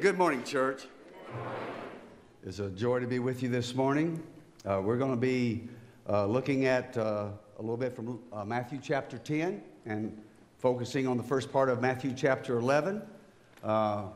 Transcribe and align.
Good 0.00 0.18
morning, 0.18 0.42
church. 0.42 0.88
It's 2.44 2.58
a 2.58 2.68
joy 2.70 2.98
to 2.98 3.06
be 3.06 3.20
with 3.20 3.44
you 3.44 3.48
this 3.48 3.76
morning. 3.76 4.20
Uh, 4.66 4.80
we're 4.82 4.96
going 4.96 5.12
to 5.12 5.16
be 5.16 5.68
uh, 6.08 6.26
looking 6.26 6.66
at 6.66 6.98
uh, 6.98 7.28
a 7.58 7.62
little 7.62 7.76
bit 7.76 7.94
from 7.94 8.18
uh, 8.32 8.44
Matthew 8.44 8.80
chapter 8.82 9.18
10 9.18 9.62
and 9.86 10.20
focusing 10.58 11.06
on 11.06 11.16
the 11.16 11.22
first 11.22 11.52
part 11.52 11.68
of 11.68 11.80
Matthew 11.80 12.12
chapter 12.12 12.58
11. 12.58 13.02
Uh, 13.62 14.06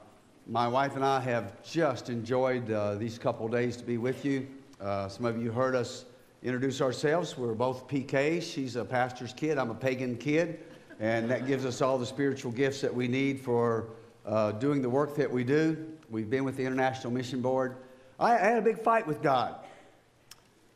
my 0.48 0.66
wife 0.66 0.96
and 0.96 1.04
I 1.04 1.20
have 1.20 1.62
just 1.62 2.10
enjoyed 2.10 2.72
uh, 2.72 2.96
these 2.96 3.16
couple 3.16 3.46
days 3.46 3.76
to 3.76 3.84
be 3.84 3.98
with 3.98 4.24
you. 4.24 4.48
some 4.80 5.26
of 5.26 5.40
you 5.40 5.52
heard 5.52 5.76
us 5.76 6.06
introduce 6.42 6.80
ourselves. 6.80 7.38
We're 7.38 7.54
both 7.54 7.86
PKs. 7.86 8.42
She's 8.42 8.74
a 8.74 8.84
pastor's 8.84 9.32
kid, 9.32 9.58
I'm 9.58 9.70
a 9.70 9.76
pagan 9.76 10.16
kid, 10.16 10.58
and 10.98 11.30
that 11.30 11.46
gives 11.46 11.64
us 11.64 11.80
all 11.80 11.98
the 11.98 12.06
spiritual 12.06 12.50
gifts 12.50 12.80
that 12.80 12.92
we 12.92 13.06
need 13.06 13.40
for 13.40 13.90
uh, 14.28 14.52
doing 14.52 14.82
the 14.82 14.90
work 14.90 15.16
that 15.16 15.30
we 15.30 15.42
do. 15.42 15.86
We've 16.10 16.28
been 16.28 16.44
with 16.44 16.56
the 16.56 16.64
International 16.64 17.12
Mission 17.12 17.40
Board. 17.40 17.76
I, 18.20 18.34
I 18.34 18.38
had 18.38 18.58
a 18.58 18.62
big 18.62 18.78
fight 18.78 19.06
with 19.06 19.22
God. 19.22 19.56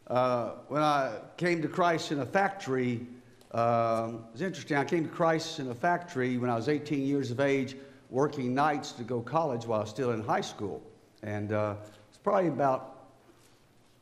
Uh, 0.06 0.52
when 0.68 0.82
I 0.82 1.18
came 1.36 1.60
to 1.62 1.68
Christ 1.68 2.12
in 2.12 2.20
a 2.20 2.26
factory, 2.26 3.06
uh, 3.52 4.08
it 4.10 4.32
was 4.32 4.42
interesting. 4.42 4.78
I 4.78 4.84
came 4.84 5.04
to 5.04 5.10
Christ 5.10 5.58
in 5.58 5.68
a 5.68 5.74
factory 5.74 6.38
when 6.38 6.48
I 6.48 6.56
was 6.56 6.68
18 6.68 7.02
years 7.02 7.30
of 7.30 7.40
age, 7.40 7.76
working 8.08 8.54
nights 8.54 8.92
to 8.92 9.02
go 9.02 9.20
college 9.20 9.66
while 9.66 9.80
I 9.80 9.82
was 9.82 9.90
still 9.90 10.12
in 10.12 10.22
high 10.22 10.40
school. 10.40 10.82
And 11.22 11.52
uh, 11.52 11.74
it's 12.08 12.18
probably 12.18 12.48
about 12.48 13.06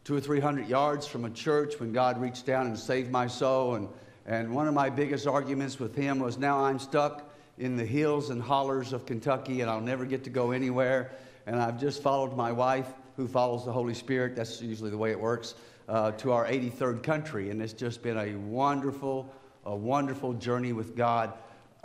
two 0.04 0.14
or 0.14 0.20
three 0.20 0.40
hundred 0.40 0.68
yards 0.68 1.08
from 1.08 1.24
a 1.24 1.30
church 1.30 1.78
when 1.80 1.92
God 1.92 2.20
reached 2.20 2.46
down 2.46 2.66
and 2.66 2.78
saved 2.78 3.10
my 3.10 3.26
soul. 3.26 3.74
And, 3.74 3.88
and 4.26 4.54
one 4.54 4.68
of 4.68 4.74
my 4.74 4.90
biggest 4.90 5.26
arguments 5.26 5.80
with 5.80 5.96
Him 5.96 6.20
was 6.20 6.38
now 6.38 6.64
I'm 6.64 6.78
stuck 6.78 7.29
in 7.60 7.76
the 7.76 7.84
hills 7.84 8.30
and 8.30 8.42
hollers 8.42 8.94
of 8.94 9.04
Kentucky, 9.04 9.60
and 9.60 9.70
I'll 9.70 9.82
never 9.82 10.06
get 10.06 10.24
to 10.24 10.30
go 10.30 10.50
anywhere. 10.50 11.12
And 11.46 11.60
I've 11.60 11.78
just 11.78 12.02
followed 12.02 12.34
my 12.34 12.50
wife, 12.50 12.88
who 13.16 13.28
follows 13.28 13.66
the 13.66 13.72
Holy 13.72 13.92
Spirit. 13.92 14.34
That's 14.34 14.62
usually 14.62 14.90
the 14.90 14.96
way 14.96 15.10
it 15.10 15.20
works, 15.20 15.54
uh, 15.86 16.12
to 16.12 16.32
our 16.32 16.46
83rd 16.46 17.02
country. 17.02 17.50
And 17.50 17.60
it's 17.60 17.74
just 17.74 18.02
been 18.02 18.16
a 18.16 18.34
wonderful, 18.36 19.32
a 19.66 19.76
wonderful 19.76 20.32
journey 20.32 20.72
with 20.72 20.96
God 20.96 21.34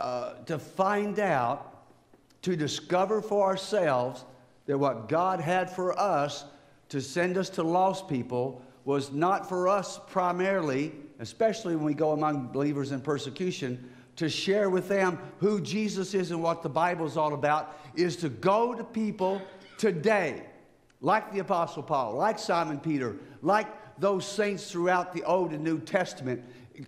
uh, 0.00 0.34
to 0.46 0.58
find 0.58 1.20
out, 1.20 1.84
to 2.42 2.56
discover 2.56 3.20
for 3.20 3.46
ourselves 3.46 4.24
that 4.64 4.78
what 4.78 5.10
God 5.10 5.40
had 5.40 5.70
for 5.70 5.98
us 5.98 6.44
to 6.88 7.02
send 7.02 7.36
us 7.36 7.50
to 7.50 7.62
lost 7.62 8.08
people 8.08 8.62
was 8.86 9.12
not 9.12 9.46
for 9.46 9.68
us 9.68 10.00
primarily, 10.06 10.92
especially 11.18 11.76
when 11.76 11.84
we 11.84 11.92
go 11.92 12.12
among 12.12 12.48
believers 12.48 12.92
in 12.92 13.00
persecution 13.00 13.90
to 14.16 14.28
share 14.28 14.70
with 14.70 14.88
them 14.88 15.18
who 15.38 15.60
Jesus 15.60 16.14
is 16.14 16.30
and 16.30 16.42
what 16.42 16.62
the 16.62 16.68
Bible 16.68 17.06
is 17.06 17.16
all 17.16 17.34
about 17.34 17.78
is 17.94 18.16
to 18.16 18.28
go 18.28 18.74
to 18.74 18.82
people 18.82 19.40
today, 19.78 20.42
like 21.00 21.32
the 21.32 21.40
Apostle 21.40 21.82
Paul, 21.82 22.14
like 22.14 22.38
Simon 22.38 22.80
Peter, 22.80 23.16
like 23.42 23.68
those 23.98 24.26
saints 24.26 24.70
throughout 24.70 25.12
the 25.12 25.22
Old 25.24 25.52
and 25.52 25.62
New 25.62 25.78
Testament. 25.80 26.42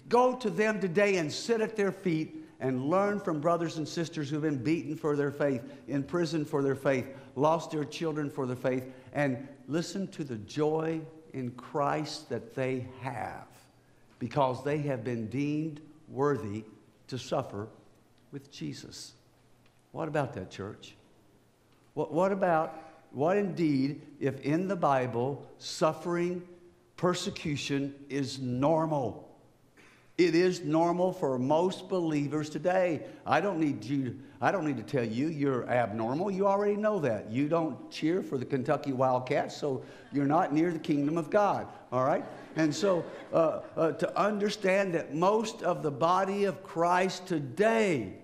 Go 0.08 0.34
to 0.36 0.50
them 0.50 0.80
today 0.80 1.16
and 1.16 1.32
sit 1.32 1.60
at 1.60 1.76
their 1.76 1.92
feet 1.92 2.46
and 2.60 2.86
learn 2.86 3.20
from 3.20 3.40
brothers 3.40 3.76
and 3.76 3.86
sisters 3.86 4.28
who've 4.28 4.42
been 4.42 4.62
beaten 4.62 4.96
for 4.96 5.14
their 5.14 5.30
faith, 5.30 5.62
in 5.86 6.02
prison 6.02 6.44
for 6.44 6.62
their 6.62 6.74
faith, 6.74 7.06
lost 7.36 7.70
their 7.70 7.84
children 7.84 8.28
for 8.28 8.46
their 8.46 8.56
faith, 8.56 8.84
and 9.12 9.46
listen 9.68 10.08
to 10.08 10.24
the 10.24 10.36
joy 10.38 11.00
in 11.34 11.50
Christ 11.52 12.28
that 12.30 12.54
they 12.54 12.88
have 13.00 13.46
because 14.18 14.64
they 14.64 14.78
have 14.78 15.04
been 15.04 15.28
deemed 15.28 15.80
worthy 16.08 16.64
to 17.08 17.18
suffer 17.18 17.68
with 18.32 18.50
Jesus. 18.50 19.12
What 19.92 20.08
about 20.08 20.34
that, 20.34 20.50
church? 20.50 20.94
What, 21.94 22.12
what 22.12 22.32
about, 22.32 22.78
what 23.10 23.36
indeed, 23.36 24.02
if 24.20 24.40
in 24.40 24.68
the 24.68 24.76
Bible, 24.76 25.44
suffering, 25.58 26.42
persecution 26.96 27.94
is 28.08 28.38
normal? 28.38 29.28
It 30.16 30.34
is 30.34 30.62
normal 30.62 31.12
for 31.12 31.38
most 31.38 31.88
believers 31.88 32.50
today. 32.50 33.02
I 33.24 33.41
don't 33.41 33.60
need 33.60 33.84
you, 33.84 34.18
I 34.41 34.53
don't 34.53 34.65
need 34.65 34.76
to 34.76 34.84
tell 34.84 35.04
you 35.04 35.28
you're 35.28 35.69
abnormal. 35.69 36.31
You 36.31 36.47
already 36.47 36.76
know 36.76 37.00
that. 37.00 37.31
You 37.31 37.49
don't 37.49 37.91
cheer 37.91 38.22
for 38.22 38.38
the 38.38 38.44
Kentucky 38.44 38.93
Wildcats, 38.93 39.56
so 39.56 39.82
you're 40.12 40.26
not 40.26 40.53
near 40.53 40.71
the 40.72 40.78
kingdom 40.78 41.19
of 41.19 41.28
God, 41.28 41.66
all 41.91 42.04
right? 42.04 42.25
And 42.54 42.72
so 42.72 43.04
uh, 43.32 43.60
uh, 43.77 43.93
to 43.93 44.19
understand 44.19 44.94
that 44.94 45.15
most 45.15 45.62
of 45.62 45.82
the 45.82 45.91
body 45.91 46.44
of 46.44 46.62
Christ 46.62 47.27
today 47.27 48.15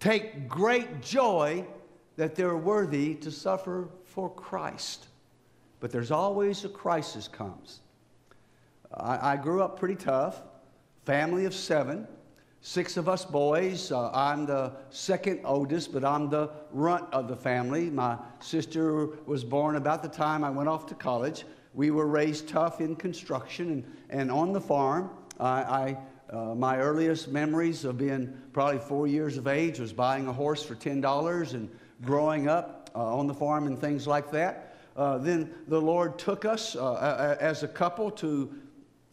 take 0.00 0.48
great 0.48 1.02
joy 1.02 1.66
that 2.16 2.34
they're 2.34 2.56
worthy 2.56 3.14
to 3.16 3.30
suffer 3.30 3.88
for 4.04 4.30
Christ. 4.30 5.08
But 5.80 5.90
there's 5.90 6.10
always 6.10 6.64
a 6.64 6.68
crisis 6.70 7.28
comes. 7.28 7.80
I, 8.94 9.32
I 9.32 9.36
grew 9.36 9.62
up 9.62 9.78
pretty 9.78 9.96
tough, 9.96 10.42
family 11.04 11.44
of 11.44 11.54
seven, 11.54 12.06
six 12.64 12.96
of 12.96 13.10
us 13.10 13.26
boys. 13.26 13.92
Uh, 13.92 14.10
I'm 14.14 14.46
the 14.46 14.72
second 14.88 15.40
oldest, 15.44 15.92
but 15.92 16.02
I'm 16.02 16.30
the 16.30 16.48
runt 16.72 17.04
of 17.12 17.28
the 17.28 17.36
family. 17.36 17.90
My 17.90 18.16
sister 18.40 19.08
was 19.26 19.44
born 19.44 19.76
about 19.76 20.02
the 20.02 20.08
time 20.08 20.42
I 20.42 20.48
went 20.48 20.70
off 20.70 20.86
to 20.86 20.94
college. 20.94 21.44
We 21.74 21.90
were 21.90 22.06
raised 22.06 22.48
tough 22.48 22.80
in 22.80 22.96
construction 22.96 23.70
and, 23.70 23.84
and 24.08 24.32
on 24.32 24.54
the 24.54 24.62
farm. 24.62 25.10
I, 25.38 25.98
uh, 26.30 26.54
my 26.54 26.78
earliest 26.78 27.28
memories 27.28 27.84
of 27.84 27.98
being 27.98 28.32
probably 28.54 28.78
four 28.78 29.06
years 29.06 29.36
of 29.36 29.46
age 29.46 29.78
was 29.78 29.92
buying 29.92 30.26
a 30.26 30.32
horse 30.32 30.62
for 30.62 30.74
$10 30.74 31.52
and 31.52 31.68
growing 32.00 32.48
up 32.48 32.88
uh, 32.94 33.14
on 33.14 33.26
the 33.26 33.34
farm 33.34 33.66
and 33.66 33.78
things 33.78 34.06
like 34.06 34.30
that. 34.30 34.78
Uh, 34.96 35.18
then 35.18 35.52
the 35.68 35.80
Lord 35.80 36.18
took 36.18 36.46
us 36.46 36.76
uh, 36.76 37.36
as 37.38 37.62
a 37.62 37.68
couple 37.68 38.10
to 38.12 38.54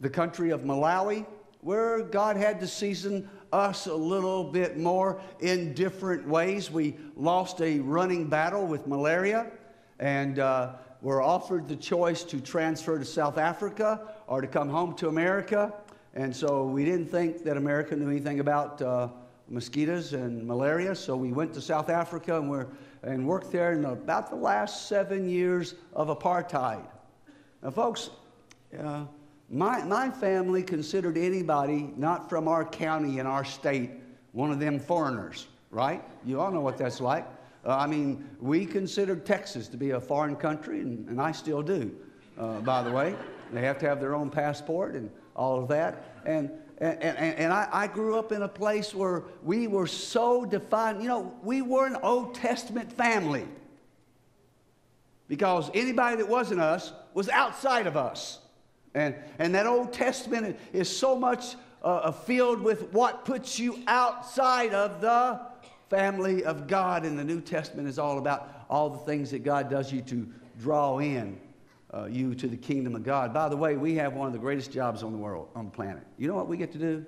the 0.00 0.08
country 0.08 0.50
of 0.50 0.62
Malawi, 0.62 1.26
where 1.60 2.02
God 2.02 2.36
had 2.36 2.58
to 2.60 2.66
season 2.66 3.28
us 3.52 3.86
a 3.86 3.94
little 3.94 4.44
bit 4.44 4.78
more 4.78 5.20
in 5.40 5.74
different 5.74 6.26
ways. 6.26 6.70
We 6.70 6.96
lost 7.16 7.60
a 7.60 7.80
running 7.80 8.28
battle 8.28 8.66
with 8.66 8.86
malaria, 8.86 9.50
and 9.98 10.38
uh, 10.38 10.72
were 11.02 11.20
offered 11.20 11.68
the 11.68 11.76
choice 11.76 12.22
to 12.22 12.40
transfer 12.40 12.98
to 12.98 13.04
South 13.04 13.36
Africa 13.36 14.00
or 14.26 14.40
to 14.40 14.46
come 14.46 14.68
home 14.68 14.94
to 14.94 15.08
America. 15.08 15.72
And 16.14 16.34
so 16.34 16.64
we 16.64 16.84
didn't 16.84 17.06
think 17.06 17.42
that 17.44 17.56
America 17.56 17.96
knew 17.96 18.08
anything 18.08 18.40
about 18.40 18.80
uh, 18.80 19.08
mosquitoes 19.48 20.12
and 20.12 20.46
malaria. 20.46 20.94
So 20.94 21.16
we 21.16 21.32
went 21.32 21.52
to 21.54 21.60
South 21.60 21.88
Africa 21.88 22.38
and, 22.38 22.48
we're, 22.48 22.68
and 23.02 23.26
worked 23.26 23.50
there 23.50 23.72
in 23.72 23.84
about 23.84 24.30
the 24.30 24.36
last 24.36 24.88
seven 24.88 25.28
years 25.28 25.74
of 25.92 26.08
apartheid. 26.08 26.84
Now, 27.62 27.70
folks, 27.70 28.10
uh, 28.78 29.04
my, 29.52 29.84
my 29.84 30.08
family 30.08 30.62
considered 30.62 31.18
anybody 31.18 31.92
not 31.96 32.30
from 32.30 32.48
our 32.48 32.64
county 32.64 33.18
and 33.18 33.28
our 33.28 33.44
state 33.44 33.90
one 34.32 34.50
of 34.50 34.58
them 34.58 34.80
foreigners, 34.80 35.46
right? 35.70 36.02
You 36.24 36.40
all 36.40 36.50
know 36.50 36.62
what 36.62 36.78
that's 36.78 37.02
like. 37.02 37.26
Uh, 37.64 37.76
I 37.76 37.86
mean, 37.86 38.28
we 38.40 38.64
considered 38.64 39.26
Texas 39.26 39.68
to 39.68 39.76
be 39.76 39.90
a 39.90 40.00
foreign 40.00 40.36
country, 40.36 40.80
and, 40.80 41.06
and 41.06 41.20
I 41.20 41.32
still 41.32 41.60
do, 41.60 41.94
uh, 42.38 42.60
by 42.60 42.82
the 42.82 42.90
way. 42.90 43.14
They 43.52 43.60
have 43.60 43.78
to 43.80 43.88
have 43.88 44.00
their 44.00 44.14
own 44.14 44.30
passport 44.30 44.94
and 44.94 45.10
all 45.36 45.62
of 45.62 45.68
that. 45.68 46.02
And, 46.24 46.50
and, 46.78 47.02
and, 47.02 47.18
and 47.18 47.52
I, 47.52 47.68
I, 47.70 47.86
grew 47.86 48.18
up 48.18 48.32
in 48.32 48.42
a 48.42 48.48
place 48.48 48.94
where 48.94 49.24
we 49.42 49.66
were 49.66 49.86
so 49.86 50.46
defined. 50.46 51.02
You 51.02 51.08
know, 51.08 51.34
we 51.42 51.60
were 51.60 51.86
an 51.86 51.98
Old 52.02 52.34
Testament 52.34 52.90
family 52.90 53.46
because 55.28 55.70
anybody 55.74 56.16
that 56.16 56.28
wasn't 56.28 56.60
us 56.60 56.92
was 57.12 57.28
outside 57.28 57.86
of 57.86 57.96
us. 57.96 58.41
And, 58.94 59.14
and 59.38 59.54
that 59.54 59.66
Old 59.66 59.92
Testament 59.92 60.58
is 60.72 60.94
so 60.94 61.16
much 61.16 61.56
uh, 61.82 62.12
filled 62.12 62.60
with 62.60 62.92
what 62.92 63.24
puts 63.24 63.58
you 63.58 63.78
outside 63.86 64.74
of 64.74 65.00
the 65.00 65.40
family 65.90 66.42
of 66.44 66.66
God 66.68 67.04
And 67.04 67.18
the 67.18 67.24
New 67.24 67.40
Testament 67.42 67.86
is 67.86 67.98
all 67.98 68.18
about 68.18 68.64
all 68.70 68.88
the 68.88 69.00
things 69.00 69.30
that 69.30 69.44
God 69.44 69.68
does 69.68 69.92
you 69.92 70.00
to 70.02 70.26
draw 70.58 70.98
in 70.98 71.38
uh, 71.92 72.06
you 72.06 72.34
to 72.34 72.48
the 72.48 72.56
kingdom 72.56 72.94
of 72.94 73.02
God. 73.02 73.34
By 73.34 73.48
the 73.48 73.56
way, 73.56 73.76
we 73.76 73.94
have 73.96 74.14
one 74.14 74.26
of 74.26 74.32
the 74.32 74.38
greatest 74.38 74.72
jobs 74.72 75.02
on 75.02 75.12
the 75.12 75.18
world, 75.18 75.48
on 75.54 75.66
the 75.66 75.70
planet. 75.70 76.02
You 76.16 76.28
know 76.28 76.34
what 76.34 76.48
we 76.48 76.56
get 76.56 76.72
to 76.72 76.78
do? 76.78 77.04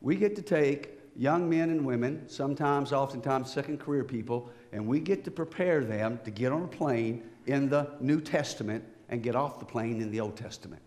We 0.00 0.16
get 0.16 0.34
to 0.36 0.42
take 0.42 0.98
young 1.16 1.48
men 1.48 1.70
and 1.70 1.86
women, 1.86 2.28
sometimes, 2.28 2.92
oftentimes, 2.92 3.52
second 3.52 3.78
career 3.78 4.02
people, 4.02 4.50
and 4.72 4.84
we 4.86 4.98
get 4.98 5.22
to 5.24 5.30
prepare 5.30 5.84
them 5.84 6.18
to 6.24 6.30
get 6.30 6.50
on 6.50 6.62
a 6.62 6.68
plane 6.68 7.22
in 7.46 7.68
the 7.68 7.92
New 8.00 8.20
Testament 8.20 8.84
and 9.08 9.22
get 9.22 9.36
off 9.36 9.60
the 9.60 9.64
plane 9.64 10.00
in 10.00 10.10
the 10.10 10.18
Old 10.18 10.36
Testament. 10.36 10.82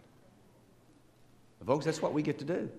Folks, 1.67 1.83
that's 1.83 2.01
what 2.01 2.13
we 2.13 2.21
get 2.21 2.39
to 2.39 2.45
do. 2.45 2.69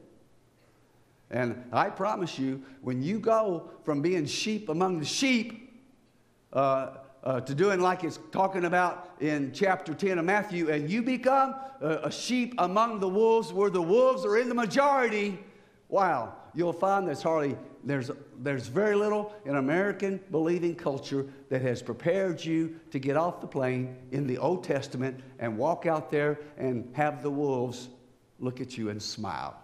And 1.30 1.62
I 1.72 1.90
promise 1.90 2.38
you, 2.38 2.62
when 2.80 3.02
you 3.02 3.18
go 3.18 3.70
from 3.84 4.00
being 4.00 4.24
sheep 4.24 4.70
among 4.70 4.98
the 4.98 5.04
sheep 5.04 5.78
uh, 6.54 6.94
uh, 7.22 7.40
to 7.42 7.54
doing 7.54 7.80
like 7.80 8.02
it's 8.02 8.18
talking 8.32 8.64
about 8.64 9.10
in 9.20 9.52
chapter 9.52 9.92
10 9.92 10.18
of 10.18 10.24
Matthew, 10.24 10.70
and 10.70 10.88
you 10.88 11.02
become 11.02 11.54
a, 11.82 11.96
a 12.04 12.10
sheep 12.10 12.54
among 12.56 12.98
the 12.98 13.08
wolves 13.08 13.52
where 13.52 13.68
the 13.68 13.82
wolves 13.82 14.24
are 14.24 14.38
in 14.38 14.48
the 14.48 14.54
majority, 14.54 15.38
wow, 15.90 16.34
you'll 16.54 16.72
find 16.72 17.06
there's 17.06 17.22
hardly 17.22 17.58
There's, 17.84 18.10
there's 18.38 18.68
very 18.68 18.94
little 18.94 19.34
in 19.44 19.56
American 19.56 20.18
believing 20.30 20.74
culture 20.74 21.26
that 21.50 21.60
has 21.60 21.82
prepared 21.82 22.42
you 22.42 22.80
to 22.90 22.98
get 22.98 23.18
off 23.18 23.42
the 23.42 23.46
plane 23.46 23.98
in 24.12 24.26
the 24.26 24.38
Old 24.38 24.64
Testament 24.64 25.20
and 25.38 25.58
walk 25.58 25.84
out 25.84 26.10
there 26.10 26.38
and 26.56 26.88
have 26.94 27.22
the 27.22 27.30
wolves 27.30 27.90
look 28.38 28.60
at 28.60 28.76
you 28.78 28.90
and 28.90 29.02
smile. 29.02 29.56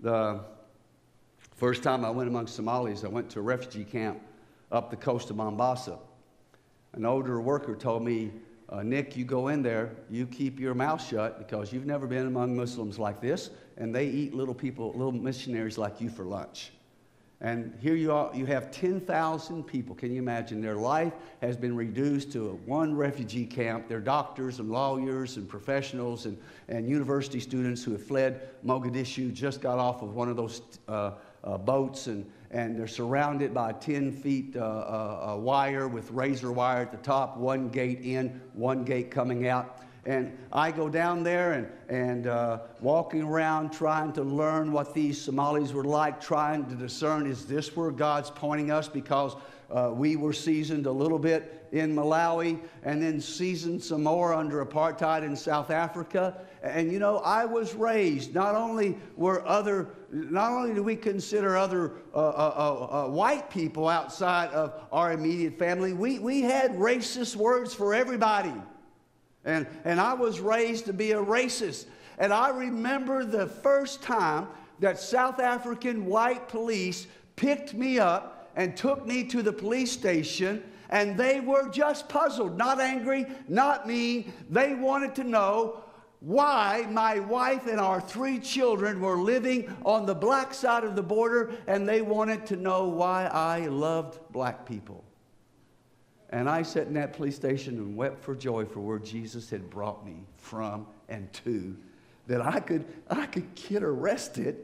The 0.00 0.40
first 1.56 1.82
time 1.82 2.04
I 2.04 2.10
went 2.10 2.28
among 2.28 2.46
Somalis, 2.46 3.04
I 3.04 3.08
went 3.08 3.30
to 3.30 3.38
a 3.38 3.42
refugee 3.42 3.84
camp 3.84 4.20
up 4.70 4.90
the 4.90 4.96
coast 4.96 5.30
of 5.30 5.36
Mombasa. 5.36 5.98
An 6.92 7.04
older 7.04 7.40
worker 7.40 7.74
told 7.74 8.04
me, 8.04 8.32
uh, 8.68 8.82
Nik, 8.82 9.16
you 9.16 9.24
go 9.24 9.48
in 9.48 9.62
there, 9.62 9.92
you 10.10 10.26
keep 10.26 10.58
your 10.58 10.74
mouth 10.74 11.04
shut 11.04 11.38
because 11.38 11.72
you've 11.72 11.86
never 11.86 12.06
been 12.06 12.26
among 12.26 12.56
Muslims 12.56 12.98
like 12.98 13.20
this, 13.20 13.50
and 13.76 13.94
they 13.94 14.06
eat 14.06 14.34
little 14.34 14.54
people, 14.54 14.92
little 14.92 15.12
missionaries 15.12 15.78
like 15.78 16.00
you 16.00 16.08
for 16.08 16.24
lunch. 16.24 16.72
And 17.44 17.76
here 17.78 17.94
you 17.94 18.10
are, 18.10 18.34
you 18.34 18.46
have 18.46 18.70
10,000 18.70 19.64
people. 19.64 19.94
Can 19.94 20.10
you 20.10 20.18
imagine? 20.18 20.62
Their 20.62 20.76
life 20.76 21.12
has 21.42 21.58
been 21.58 21.76
reduced 21.76 22.32
to 22.32 22.58
one 22.64 22.96
refugee 22.96 23.44
camp. 23.44 23.86
They're 23.86 24.00
doctors 24.00 24.60
and 24.60 24.70
lawyers 24.70 25.36
and 25.36 25.46
professionals 25.46 26.24
and, 26.24 26.38
and 26.70 26.88
university 26.88 27.40
students 27.40 27.84
who 27.84 27.92
have 27.92 28.02
fled 28.02 28.48
Mogadishu, 28.64 29.30
just 29.34 29.60
got 29.60 29.78
off 29.78 30.00
of 30.00 30.14
one 30.14 30.30
of 30.30 30.38
those 30.38 30.62
uh, 30.88 31.10
uh, 31.44 31.58
boats, 31.58 32.06
and, 32.06 32.24
and 32.50 32.78
they're 32.78 32.86
surrounded 32.86 33.52
by 33.52 33.72
10 33.72 34.10
feet 34.10 34.56
uh, 34.56 34.60
uh, 34.60 35.34
uh, 35.34 35.36
wire 35.36 35.86
with 35.86 36.10
razor 36.12 36.50
wire 36.50 36.80
at 36.80 36.92
the 36.92 36.96
top, 36.96 37.36
one 37.36 37.68
gate 37.68 38.00
in, 38.00 38.40
one 38.54 38.84
gate 38.84 39.10
coming 39.10 39.48
out. 39.48 39.80
And 40.06 40.36
I 40.52 40.70
go 40.70 40.88
down 40.88 41.22
there 41.22 41.52
and, 41.52 41.68
and 41.88 42.26
uh, 42.26 42.58
walking 42.80 43.22
around 43.22 43.72
trying 43.72 44.12
to 44.14 44.22
learn 44.22 44.70
what 44.70 44.92
these 44.92 45.20
Somalis 45.20 45.72
were 45.72 45.84
like, 45.84 46.20
trying 46.20 46.66
to 46.66 46.74
discern 46.74 47.26
is 47.26 47.46
this 47.46 47.74
where 47.74 47.90
God's 47.90 48.30
pointing 48.30 48.70
us? 48.70 48.86
Because 48.86 49.34
uh, 49.70 49.90
we 49.92 50.16
were 50.16 50.32
seasoned 50.32 50.86
a 50.86 50.92
little 50.92 51.18
bit 51.18 51.66
in 51.72 51.94
Malawi 51.94 52.60
and 52.84 53.02
then 53.02 53.20
seasoned 53.20 53.82
some 53.82 54.04
more 54.04 54.34
under 54.34 54.64
apartheid 54.64 55.24
in 55.24 55.34
South 55.34 55.70
Africa. 55.70 56.36
And 56.62 56.92
you 56.92 56.98
know, 56.98 57.18
I 57.18 57.44
was 57.44 57.74
raised, 57.74 58.34
not 58.34 58.54
only 58.54 58.96
were 59.16 59.46
other, 59.46 59.88
not 60.12 60.52
only 60.52 60.74
do 60.74 60.82
we 60.82 60.96
consider 60.96 61.56
other 61.56 61.92
uh, 62.14 62.18
uh, 62.18 62.54
uh, 62.56 63.06
uh 63.06 63.10
white 63.10 63.50
people 63.50 63.88
outside 63.88 64.50
of 64.50 64.80
our 64.92 65.12
immediate 65.12 65.58
family, 65.58 65.92
we, 65.92 66.18
we 66.18 66.42
had 66.42 66.72
racist 66.72 67.36
words 67.36 67.74
for 67.74 67.94
everybody. 67.94 68.52
And, 69.44 69.66
and 69.84 70.00
I 70.00 70.14
was 70.14 70.40
raised 70.40 70.86
to 70.86 70.92
be 70.92 71.12
a 71.12 71.22
racist. 71.22 71.86
And 72.18 72.32
I 72.32 72.50
remember 72.50 73.24
the 73.24 73.46
first 73.46 74.02
time 74.02 74.48
that 74.80 74.98
South 74.98 75.40
African 75.40 76.06
white 76.06 76.48
police 76.48 77.06
picked 77.36 77.74
me 77.74 77.98
up 77.98 78.50
and 78.56 78.76
took 78.76 79.06
me 79.06 79.24
to 79.24 79.42
the 79.42 79.52
police 79.52 79.90
station, 79.90 80.62
and 80.90 81.16
they 81.16 81.40
were 81.40 81.68
just 81.68 82.08
puzzled, 82.08 82.56
not 82.56 82.80
angry, 82.80 83.26
not 83.48 83.86
mean. 83.86 84.32
They 84.48 84.74
wanted 84.74 85.14
to 85.16 85.24
know 85.24 85.82
why 86.20 86.86
my 86.88 87.18
wife 87.18 87.66
and 87.66 87.80
our 87.80 88.00
three 88.00 88.38
children 88.38 89.00
were 89.00 89.16
living 89.16 89.74
on 89.84 90.06
the 90.06 90.14
black 90.14 90.54
side 90.54 90.84
of 90.84 90.96
the 90.96 91.02
border, 91.02 91.52
and 91.66 91.88
they 91.88 92.00
wanted 92.00 92.46
to 92.46 92.56
know 92.56 92.88
why 92.88 93.26
I 93.26 93.66
loved 93.66 94.20
black 94.30 94.64
people. 94.64 95.04
And 96.34 96.50
I 96.50 96.62
sat 96.62 96.88
in 96.88 96.94
that 96.94 97.12
police 97.12 97.36
station 97.36 97.76
and 97.76 97.96
wept 97.96 98.20
for 98.20 98.34
joy 98.34 98.64
for 98.64 98.80
where 98.80 98.98
Jesus 98.98 99.48
had 99.48 99.70
brought 99.70 100.04
me 100.04 100.16
from 100.36 100.84
and 101.08 101.32
to, 101.44 101.76
that 102.26 102.40
I 102.40 102.58
could, 102.58 102.84
I 103.08 103.26
could 103.26 103.54
get 103.54 103.84
arrested. 103.84 104.56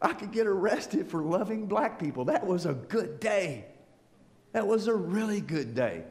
I 0.00 0.12
could 0.12 0.30
get 0.30 0.46
arrested 0.46 1.08
for 1.08 1.24
loving 1.24 1.66
black 1.66 1.98
people. 1.98 2.26
That 2.26 2.46
was 2.46 2.64
a 2.64 2.74
good 2.74 3.18
day. 3.18 3.64
That 4.52 4.68
was 4.68 4.86
a 4.86 4.94
really 4.94 5.40
good 5.40 5.74
day. 5.74 6.04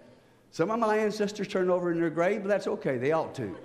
Some 0.52 0.70
of 0.70 0.80
my 0.82 0.98
ancestors 0.98 1.48
turned 1.48 1.72
over 1.72 1.94
in 1.94 2.00
their 2.02 2.10
grave, 2.10 2.42
but 2.42 2.50
that's 2.50 2.68
okay. 2.68 2.98
They 2.98 3.14
ought 3.14 3.34
to. 3.36 3.56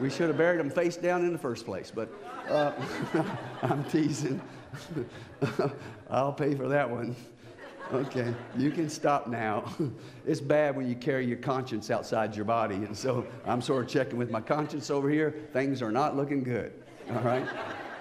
We 0.00 0.10
should 0.10 0.26
have 0.26 0.36
buried 0.36 0.58
them 0.58 0.70
face 0.70 0.96
down 0.96 1.24
in 1.24 1.32
the 1.32 1.38
first 1.38 1.64
place, 1.64 1.92
but 1.94 2.12
uh, 2.50 2.72
I'm 3.62 3.84
teasing. 3.84 4.40
I'll 6.10 6.32
pay 6.32 6.56
for 6.56 6.66
that 6.66 6.90
one. 6.90 7.14
Okay, 7.92 8.34
you 8.56 8.72
can 8.72 8.88
stop 8.88 9.26
now. 9.28 9.64
It's 10.26 10.40
bad 10.40 10.76
when 10.76 10.88
you 10.88 10.96
carry 10.96 11.24
your 11.24 11.36
conscience 11.36 11.88
outside 11.88 12.34
your 12.34 12.44
body. 12.44 12.74
And 12.74 12.96
so 12.96 13.24
I'm 13.46 13.62
sort 13.62 13.84
of 13.84 13.88
checking 13.88 14.18
with 14.18 14.28
my 14.28 14.40
conscience 14.40 14.90
over 14.90 15.08
here. 15.08 15.48
Things 15.52 15.82
are 15.82 15.92
not 15.92 16.16
looking 16.16 16.42
good. 16.42 16.72
All 17.12 17.20
right? 17.20 17.46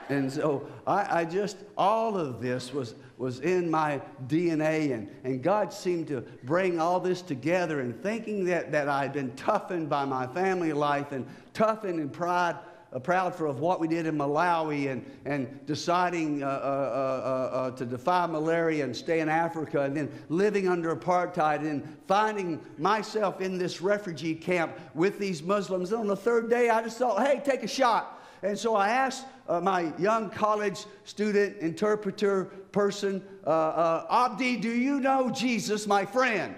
And 0.09 0.31
so 0.31 0.67
I, 0.87 1.19
I, 1.19 1.25
just, 1.25 1.57
all 1.77 2.17
of 2.17 2.41
this 2.41 2.73
was, 2.73 2.95
was 3.19 3.41
in 3.41 3.69
my 3.69 4.01
DNA, 4.27 4.91
and, 4.91 5.07
and 5.23 5.43
God 5.43 5.71
seemed 5.71 6.07
to 6.07 6.21
bring 6.43 6.79
all 6.79 6.99
this 6.99 7.21
together. 7.21 7.81
And 7.81 8.01
thinking 8.01 8.45
that, 8.45 8.71
that 8.71 8.89
I'd 8.89 9.13
been 9.13 9.35
toughened 9.35 9.87
by 9.87 10.05
my 10.05 10.25
family 10.25 10.73
life 10.73 11.11
and 11.11 11.27
toughened 11.53 11.99
in 11.99 12.09
pride 12.09 12.55
proud 12.99 13.35
for 13.35 13.45
of 13.45 13.59
what 13.59 13.79
we 13.79 13.87
did 13.87 14.05
in 14.05 14.17
Malawi 14.17 14.89
and, 14.89 15.05
and 15.25 15.65
deciding 15.65 16.43
uh, 16.43 16.47
uh, 16.47 16.49
uh, 16.49 17.55
uh, 17.57 17.71
to 17.71 17.85
defy 17.85 18.25
malaria 18.25 18.83
and 18.85 18.95
stay 18.95 19.19
in 19.19 19.27
Africa 19.27 19.81
and 19.81 19.97
then 19.97 20.09
living 20.29 20.67
under 20.67 20.95
apartheid 20.95 21.59
and 21.59 21.83
finding 22.07 22.59
myself 22.77 23.41
in 23.41 23.57
this 23.57 23.81
refugee 23.81 24.33
camp 24.33 24.71
with 24.93 25.19
these 25.19 25.43
Muslims. 25.43 25.91
And 25.91 26.01
on 26.01 26.07
the 26.07 26.15
third 26.15 26.49
day, 26.49 26.69
I 26.69 26.81
just 26.81 26.97
thought, 26.97 27.25
hey, 27.25 27.41
take 27.43 27.63
a 27.63 27.67
shot. 27.67 28.21
And 28.43 28.57
so 28.57 28.75
I 28.75 28.89
asked 28.89 29.25
uh, 29.49 29.59
my 29.59 29.91
young 29.97 30.29
college 30.29 30.85
student, 31.03 31.57
interpreter 31.57 32.45
person, 32.71 33.21
Abdi, 33.45 34.57
do 34.57 34.69
you 34.69 34.99
know 34.99 35.29
Jesus, 35.29 35.85
my 35.87 36.05
friend? 36.05 36.55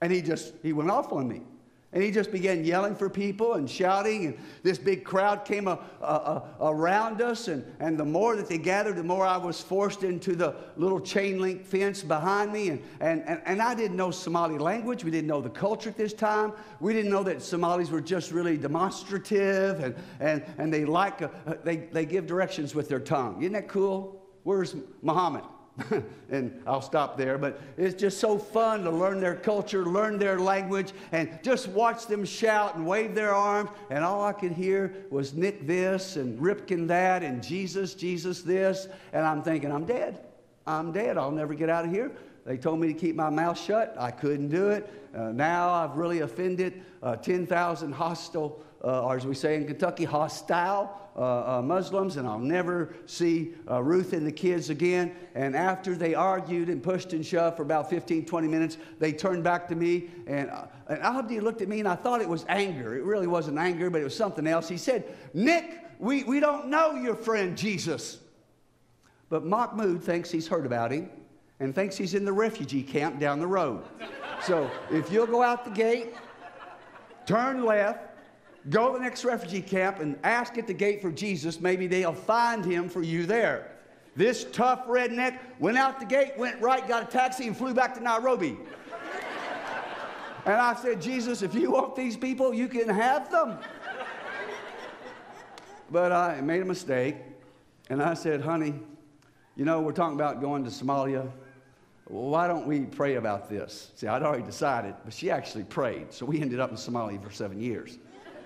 And 0.00 0.12
he 0.12 0.22
just, 0.22 0.54
he 0.62 0.72
went 0.72 0.90
off 0.90 1.12
on 1.12 1.28
me. 1.28 1.42
And 1.92 2.04
he 2.04 2.12
just 2.12 2.30
began 2.30 2.64
yelling 2.64 2.94
for 2.94 3.10
people 3.10 3.54
and 3.54 3.68
shouting, 3.68 4.26
and 4.26 4.38
this 4.62 4.78
big 4.78 5.02
crowd 5.02 5.44
came 5.44 5.66
a, 5.66 5.76
a, 6.00 6.04
a, 6.04 6.44
around 6.60 7.20
us. 7.20 7.48
And, 7.48 7.64
and 7.80 7.98
the 7.98 8.04
more 8.04 8.36
that 8.36 8.48
they 8.48 8.58
gathered, 8.58 8.94
the 8.94 9.02
more 9.02 9.26
I 9.26 9.36
was 9.36 9.60
forced 9.60 10.04
into 10.04 10.36
the 10.36 10.54
little 10.76 11.00
chain 11.00 11.40
link 11.40 11.66
fence 11.66 12.04
behind 12.04 12.52
me. 12.52 12.68
And, 12.68 12.82
and, 13.00 13.24
and, 13.26 13.42
and 13.44 13.60
I 13.60 13.74
didn't 13.74 13.96
know 13.96 14.12
Somali 14.12 14.56
language. 14.56 15.02
We 15.02 15.10
didn't 15.10 15.26
know 15.26 15.40
the 15.40 15.50
culture 15.50 15.90
at 15.90 15.96
this 15.96 16.12
time. 16.12 16.52
We 16.78 16.92
didn't 16.92 17.10
know 17.10 17.24
that 17.24 17.42
Somalis 17.42 17.90
were 17.90 18.00
just 18.00 18.30
really 18.30 18.56
demonstrative 18.56 19.80
and, 19.80 19.96
and, 20.20 20.44
and 20.58 20.72
they, 20.72 20.84
like 20.84 21.22
a, 21.22 21.58
they, 21.64 21.76
they 21.76 22.06
give 22.06 22.24
directions 22.24 22.72
with 22.72 22.88
their 22.88 23.00
tongue. 23.00 23.42
Isn't 23.42 23.54
that 23.54 23.66
cool? 23.66 24.22
Where's 24.44 24.76
Muhammad? 25.02 25.42
and 26.30 26.62
I'll 26.66 26.82
stop 26.82 27.16
there, 27.16 27.38
but 27.38 27.60
it's 27.76 27.98
just 27.98 28.18
so 28.18 28.38
fun 28.38 28.84
to 28.84 28.90
learn 28.90 29.20
their 29.20 29.36
culture, 29.36 29.86
learn 29.86 30.18
their 30.18 30.38
language, 30.38 30.92
and 31.12 31.38
just 31.42 31.68
watch 31.68 32.06
them 32.06 32.24
shout 32.24 32.76
and 32.76 32.86
wave 32.86 33.14
their 33.14 33.34
arms. 33.34 33.70
And 33.90 34.04
all 34.04 34.24
I 34.24 34.32
could 34.32 34.52
hear 34.52 34.92
was 35.10 35.34
Nik 35.34 35.66
this 35.66 36.16
and 36.16 36.38
Ripken 36.38 36.86
that 36.88 37.22
and 37.22 37.42
Jesus, 37.42 37.94
Jesus 37.94 38.42
this. 38.42 38.88
And 39.12 39.24
I'm 39.24 39.42
thinking, 39.42 39.72
I'm 39.72 39.84
dead. 39.84 40.20
I'm 40.66 40.92
dead. 40.92 41.16
I'll 41.16 41.30
never 41.30 41.54
get 41.54 41.70
out 41.70 41.84
of 41.84 41.90
here. 41.90 42.12
They 42.44 42.56
told 42.56 42.80
me 42.80 42.88
to 42.88 42.94
keep 42.94 43.14
my 43.14 43.30
mouth 43.30 43.58
shut. 43.58 43.94
I 43.98 44.10
couldn't 44.10 44.48
do 44.48 44.70
it. 44.70 44.90
Uh, 45.14 45.32
now 45.32 45.70
I've 45.70 45.96
really 45.96 46.20
offended 46.20 46.82
uh, 47.02 47.16
10,000 47.16 47.92
hostile, 47.92 48.64
uh, 48.82 49.04
or 49.04 49.16
as 49.16 49.26
we 49.26 49.34
say 49.34 49.56
in 49.56 49.66
Kentucky, 49.66 50.04
hostile 50.04 50.96
uh, 51.16 51.58
uh, 51.58 51.62
Muslims, 51.62 52.16
and 52.16 52.26
I'll 52.26 52.38
never 52.38 52.94
see 53.06 53.54
uh, 53.68 53.82
Ruth 53.82 54.12
and 54.12 54.26
the 54.26 54.32
kids 54.32 54.70
again. 54.70 55.14
And 55.34 55.54
after 55.54 55.94
they 55.94 56.14
argued 56.14 56.68
and 56.68 56.82
pushed 56.82 57.12
and 57.12 57.24
shoved 57.24 57.56
for 57.56 57.62
about 57.62 57.90
15, 57.90 58.24
20 58.24 58.48
minutes, 58.48 58.78
they 58.98 59.12
turned 59.12 59.44
back 59.44 59.68
to 59.68 59.74
me. 59.74 60.08
And, 60.26 60.48
uh, 60.50 60.66
and 60.88 61.00
Abdi 61.02 61.40
looked 61.40 61.62
at 61.62 61.68
me, 61.68 61.80
and 61.80 61.88
I 61.88 61.96
thought 61.96 62.22
it 62.22 62.28
was 62.28 62.44
anger. 62.48 62.96
It 62.96 63.04
really 63.04 63.26
wasn't 63.26 63.58
anger, 63.58 63.90
but 63.90 64.00
it 64.00 64.04
was 64.04 64.16
something 64.16 64.46
else. 64.46 64.68
He 64.68 64.78
said, 64.78 65.04
Nik, 65.34 65.84
we, 65.98 66.24
we 66.24 66.40
don't 66.40 66.68
know 66.68 66.94
your 66.94 67.16
friend 67.16 67.56
Jesus. 67.56 68.18
But 69.28 69.44
Mahmoud 69.44 70.02
thinks 70.02 70.30
he's 70.30 70.48
heard 70.48 70.64
about 70.64 70.90
him 70.90 71.10
and 71.60 71.74
thinks 71.74 71.96
he's 71.96 72.14
in 72.14 72.24
the 72.24 72.32
refugee 72.32 72.82
camp 72.82 73.20
down 73.20 73.38
the 73.38 73.46
road. 73.46 73.84
So 74.42 74.70
if 74.90 75.12
you'll 75.12 75.26
go 75.26 75.42
out 75.42 75.64
the 75.64 75.70
gate, 75.70 76.14
turn 77.26 77.64
left, 77.64 78.09
Go 78.68 78.92
to 78.92 78.98
the 78.98 79.04
next 79.04 79.24
refugee 79.24 79.62
camp 79.62 80.00
and 80.00 80.18
ask 80.22 80.58
at 80.58 80.66
the 80.66 80.74
gate 80.74 81.00
for 81.00 81.10
Jesus. 81.10 81.60
Maybe 81.60 81.86
they'll 81.86 82.12
find 82.12 82.64
him 82.64 82.88
for 82.88 83.02
you 83.02 83.24
there. 83.24 83.72
This 84.16 84.44
tough 84.52 84.86
redneck 84.86 85.38
went 85.58 85.78
out 85.78 85.98
the 85.98 86.06
gate, 86.06 86.32
went 86.36 86.60
right, 86.60 86.86
got 86.86 87.04
a 87.04 87.06
taxi, 87.06 87.46
and 87.46 87.56
flew 87.56 87.72
back 87.72 87.94
to 87.94 88.00
Nairobi. 88.00 88.58
and 90.44 90.54
I 90.54 90.74
said, 90.74 91.00
Jesus, 91.00 91.42
if 91.42 91.54
you 91.54 91.70
want 91.70 91.96
these 91.96 92.16
people, 92.16 92.52
you 92.52 92.68
can 92.68 92.88
have 92.88 93.30
them. 93.30 93.58
But 95.90 96.12
I 96.12 96.40
made 96.40 96.60
a 96.60 96.66
mistake. 96.66 97.16
And 97.88 98.02
I 98.02 98.14
said, 98.14 98.40
honey, 98.40 98.74
you 99.56 99.64
know, 99.64 99.80
we're 99.80 99.92
talking 99.92 100.14
about 100.14 100.40
going 100.40 100.64
to 100.64 100.70
Somalia. 100.70 101.28
why 102.04 102.46
don't 102.46 102.66
we 102.66 102.80
pray 102.80 103.16
about 103.16 103.48
this? 103.48 103.90
See, 103.96 104.06
I'd 104.06 104.22
already 104.22 104.44
decided, 104.44 104.94
but 105.04 105.12
she 105.12 105.30
actually 105.30 105.64
prayed. 105.64 106.12
So 106.12 106.26
we 106.26 106.40
ended 106.40 106.60
up 106.60 106.70
in 106.70 106.76
Somalia 106.76 107.22
for 107.22 107.32
seven 107.32 107.60
years. 107.60 107.98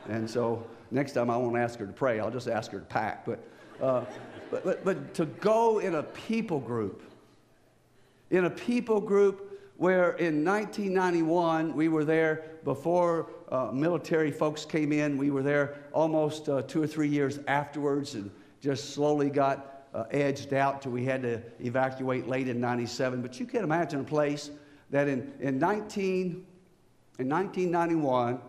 And 0.08 0.28
so 0.28 0.64
next 0.90 1.12
time 1.12 1.30
I 1.30 1.36
won't 1.36 1.56
ask 1.56 1.78
her 1.78 1.86
to 1.86 1.92
pray, 1.92 2.20
I'll 2.20 2.30
just 2.30 2.48
ask 2.48 2.70
her 2.72 2.78
to 2.78 2.84
pack. 2.84 3.24
But, 3.24 3.40
uh, 3.80 4.04
but, 4.50 4.64
but, 4.64 4.84
but 4.84 5.14
to 5.14 5.26
go 5.26 5.78
in 5.78 5.96
a 5.96 6.02
people 6.02 6.60
group, 6.60 7.02
in 8.30 8.44
a 8.44 8.50
people 8.50 9.00
group 9.00 9.50
where 9.76 10.12
in 10.12 10.44
1991 10.44 11.74
we 11.74 11.88
were 11.88 12.04
there 12.04 12.44
before 12.64 13.30
uh, 13.50 13.70
military 13.72 14.30
folks 14.30 14.64
came 14.64 14.92
in. 14.92 15.18
We 15.18 15.30
were 15.30 15.42
there 15.42 15.76
almost 15.92 16.48
uh, 16.48 16.62
two 16.62 16.82
or 16.82 16.86
three 16.86 17.08
years 17.08 17.40
afterwards 17.48 18.14
and 18.14 18.30
just 18.60 18.94
slowly 18.94 19.30
got 19.30 19.86
uh, 19.94 20.04
edged 20.10 20.54
out 20.54 20.82
till 20.82 20.92
we 20.92 21.04
had 21.04 21.22
to 21.22 21.40
evacuate 21.60 22.26
late 22.26 22.48
in 22.48 22.60
97. 22.60 23.22
But 23.22 23.38
you 23.38 23.46
can 23.46 23.62
imagine 23.62 24.00
a 24.00 24.04
place 24.04 24.50
that 24.90 25.08
in, 25.08 25.32
in, 25.40 25.58
19, 25.58 26.44
in 27.18 27.28
1991, 27.28 28.40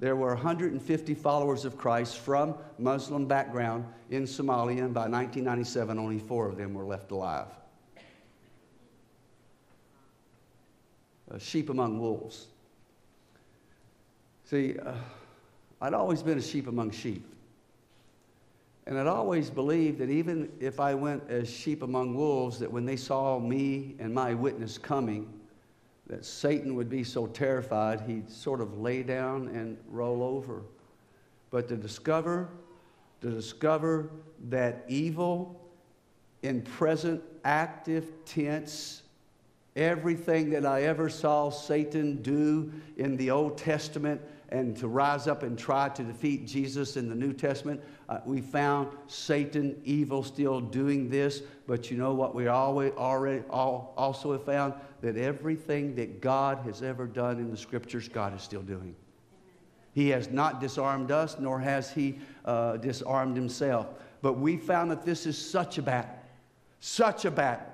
there 0.00 0.14
were 0.14 0.34
150 0.34 1.14
followers 1.14 1.64
of 1.64 1.76
Christ 1.76 2.18
from 2.18 2.54
Muslim 2.78 3.26
background 3.26 3.84
in 4.10 4.24
Somalia, 4.24 4.84
and 4.84 4.94
by 4.94 5.08
1997, 5.08 5.98
only 5.98 6.18
four 6.18 6.48
of 6.48 6.56
them 6.56 6.74
were 6.74 6.84
left 6.84 7.10
alive. 7.10 7.48
sheep 11.38 11.68
among 11.68 12.00
wolves. 12.00 12.46
See, 14.44 14.78
uh, 14.78 14.94
I'd 15.80 15.92
always 15.92 16.22
been 16.22 16.38
a 16.38 16.42
sheep 16.42 16.68
among 16.68 16.90
sheep. 16.90 17.22
And 18.86 18.98
I'd 18.98 19.06
always 19.06 19.50
believed 19.50 19.98
that 19.98 20.08
even 20.08 20.50
if 20.60 20.80
I 20.80 20.94
went 20.94 21.28
as 21.28 21.50
sheep 21.50 21.82
among 21.82 22.14
wolves, 22.14 22.58
that 22.60 22.72
when 22.72 22.86
they 22.86 22.96
saw 22.96 23.38
me 23.38 23.94
and 23.98 24.14
my 24.14 24.32
witness 24.32 24.78
coming, 24.78 25.37
that 26.08 26.24
Satan 26.24 26.74
would 26.74 26.88
be 26.88 27.04
so 27.04 27.26
terrified 27.26 28.00
he'd 28.00 28.30
sort 28.30 28.60
of 28.60 28.78
lay 28.78 29.02
down 29.02 29.48
and 29.48 29.76
roll 29.90 30.22
over. 30.22 30.62
But 31.50 31.68
to 31.68 31.76
discover, 31.76 32.48
to 33.20 33.30
discover 33.30 34.10
that 34.48 34.84
evil 34.88 35.60
in 36.42 36.62
present 36.62 37.22
active 37.44 38.10
tense 38.24 39.02
Everything 39.78 40.50
that 40.50 40.66
I 40.66 40.82
ever 40.82 41.08
saw 41.08 41.50
Satan 41.50 42.20
do 42.20 42.72
in 42.96 43.16
the 43.16 43.30
Old 43.30 43.56
Testament 43.56 44.20
and 44.48 44.76
to 44.78 44.88
rise 44.88 45.28
up 45.28 45.44
and 45.44 45.56
try 45.56 45.88
to 45.90 46.02
defeat 46.02 46.48
Jesus 46.48 46.96
in 46.96 47.08
the 47.08 47.14
New 47.14 47.32
Testament, 47.32 47.80
uh, 48.08 48.18
we 48.24 48.40
found 48.40 48.88
Satan, 49.06 49.80
evil, 49.84 50.24
still 50.24 50.60
doing 50.60 51.08
this. 51.08 51.42
But 51.68 51.92
you 51.92 51.96
know 51.96 52.12
what 52.12 52.34
we 52.34 52.48
always, 52.48 52.92
already 52.94 53.44
all, 53.50 53.94
also 53.96 54.32
have 54.32 54.44
found? 54.44 54.74
That 55.00 55.16
everything 55.16 55.94
that 55.96 56.20
God 56.20 56.58
has 56.64 56.82
ever 56.82 57.06
done 57.06 57.38
in 57.38 57.50
the 57.50 57.56
Scriptures, 57.56 58.08
God 58.08 58.34
is 58.34 58.42
still 58.42 58.62
doing. 58.62 58.94
He 59.94 60.08
has 60.10 60.30
not 60.30 60.60
disarmed 60.60 61.10
us, 61.10 61.38
nor 61.38 61.60
has 61.60 61.90
He 61.92 62.18
uh, 62.44 62.76
disarmed 62.76 63.36
Himself. 63.36 63.86
But 64.22 64.34
we 64.34 64.56
found 64.56 64.90
that 64.90 65.04
this 65.04 65.26
is 65.26 65.38
such 65.38 65.78
a 65.78 65.82
battle, 65.82 66.14
such 66.80 67.24
a 67.24 67.30
battle 67.30 67.66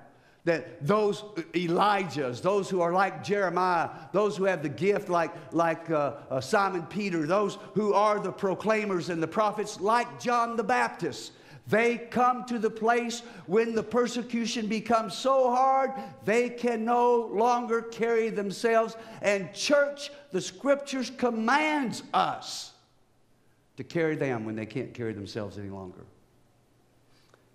that 0.45 0.87
those 0.87 1.23
Elijahs, 1.55 2.43
those 2.43 2.69
who 2.69 2.83
are 2.83 2.93
like 2.93 3.25
Jeremiah, 3.25 3.89
those 4.13 4.37
who 4.37 4.45
have 4.45 4.63
the 4.63 4.69
gift 4.69 5.09
like, 5.09 5.33
like 5.53 5.91
uh, 5.91 6.15
uh, 6.31 6.41
Simon 6.41 6.83
Peter, 6.83 7.27
those 7.27 7.57
who 7.73 7.95
are 7.95 8.21
the 8.21 8.33
proclaimers 8.33 9.09
and 9.09 9.23
the 9.23 9.27
prophets 9.27 9.81
like 9.81 10.21
John 10.21 10.57
the 10.57 10.65
Baptist, 10.65 11.33
they 11.67 11.97
come 11.97 12.45
to 12.45 12.59
the 12.59 12.71
place 12.71 13.21
when 13.47 13.75
the 13.75 13.83
persecution 13.83 14.67
becomes 14.67 15.15
so 15.15 15.51
hard 15.51 15.93
they 16.25 16.51
can 16.51 16.85
no 16.85 17.31
longer 17.33 17.81
carry 17.81 18.29
themselves. 18.29 18.97
And, 19.23 19.53
church, 19.55 20.11
the 20.31 20.41
scriptures 20.41 21.11
commands 21.17 22.03
us 22.13 22.73
to 23.77 23.85
carry 23.85 24.17
them 24.17 24.45
when 24.45 24.57
they 24.57 24.67
can't 24.67 24.93
carry 24.93 25.15
themselves 25.15 25.59
any 25.59 25.71
longer. 25.71 26.05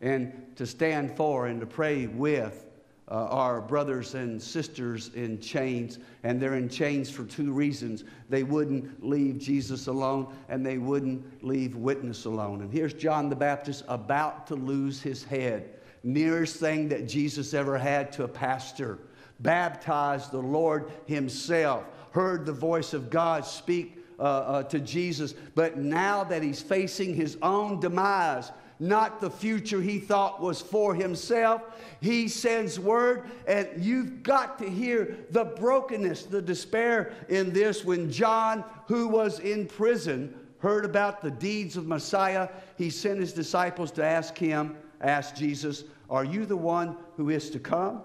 And 0.01 0.55
to 0.55 0.65
stand 0.65 1.15
for 1.15 1.47
and 1.47 1.59
to 1.59 1.67
pray 1.67 2.07
with 2.07 2.65
uh, 3.09 3.25
our 3.29 3.59
brothers 3.59 4.13
and 4.13 4.41
sisters 4.41 5.09
in 5.15 5.39
chains, 5.39 5.99
and 6.23 6.39
they're 6.39 6.55
in 6.55 6.69
chains 6.69 7.09
for 7.09 7.25
two 7.25 7.51
reasons. 7.51 8.03
They 8.29 8.43
wouldn't 8.43 9.03
leave 9.03 9.39
Jesus 9.39 9.87
alone, 9.87 10.33
and 10.47 10.63
they 10.65 10.77
wouldn't 10.77 11.43
leave 11.43 11.75
witness 11.75 12.25
alone. 12.25 12.61
And 12.61 12.71
here's 12.71 12.93
John 12.93 13.29
the 13.29 13.35
Baptist 13.35 13.83
about 13.87 14.45
to 14.47 14.55
lose 14.55 15.01
his 15.01 15.23
head. 15.23 15.71
Nearest 16.03 16.57
thing 16.57 16.87
that 16.89 17.07
Jesus 17.07 17.53
ever 17.53 17.77
had 17.77 18.11
to 18.13 18.23
a 18.23 18.27
pastor. 18.27 18.99
Baptized 19.39 20.31
the 20.31 20.37
Lord 20.37 20.91
himself, 21.05 21.85
heard 22.11 22.45
the 22.45 22.53
voice 22.53 22.93
of 22.93 23.09
God 23.09 23.45
speak 23.45 23.97
uh, 24.19 24.23
uh, 24.23 24.63
to 24.63 24.79
Jesus, 24.79 25.33
but 25.55 25.77
now 25.77 26.23
that 26.25 26.43
he's 26.43 26.61
facing 26.61 27.15
his 27.15 27.37
own 27.41 27.79
demise, 27.79 28.51
not 28.79 29.19
the 29.19 29.29
future 29.29 29.81
he 29.81 29.99
thought 29.99 30.41
was 30.41 30.61
for 30.61 30.95
himself. 30.95 31.61
He 31.99 32.29
sends 32.29 32.79
word, 32.79 33.29
and 33.45 33.67
you've 33.77 34.23
got 34.23 34.57
to 34.59 34.69
hear 34.69 35.17
the 35.31 35.45
brokenness, 35.45 36.23
the 36.23 36.41
despair 36.41 37.13
in 37.27 37.51
this. 37.51 37.83
When 37.83 38.09
John, 38.09 38.63
who 38.87 39.07
was 39.07 39.39
in 39.39 39.67
prison, 39.67 40.33
heard 40.59 40.85
about 40.85 41.21
the 41.21 41.31
deeds 41.31 41.75
of 41.75 41.87
Messiah, 41.87 42.49
he 42.77 42.89
sent 42.89 43.19
his 43.19 43.33
disciples 43.33 43.91
to 43.91 44.03
ask 44.03 44.37
him, 44.37 44.77
ask 45.01 45.35
Jesus, 45.35 45.83
Are 46.09 46.23
you 46.23 46.45
the 46.45 46.57
one 46.57 46.95
who 47.17 47.29
is 47.29 47.49
to 47.51 47.59
come, 47.59 48.01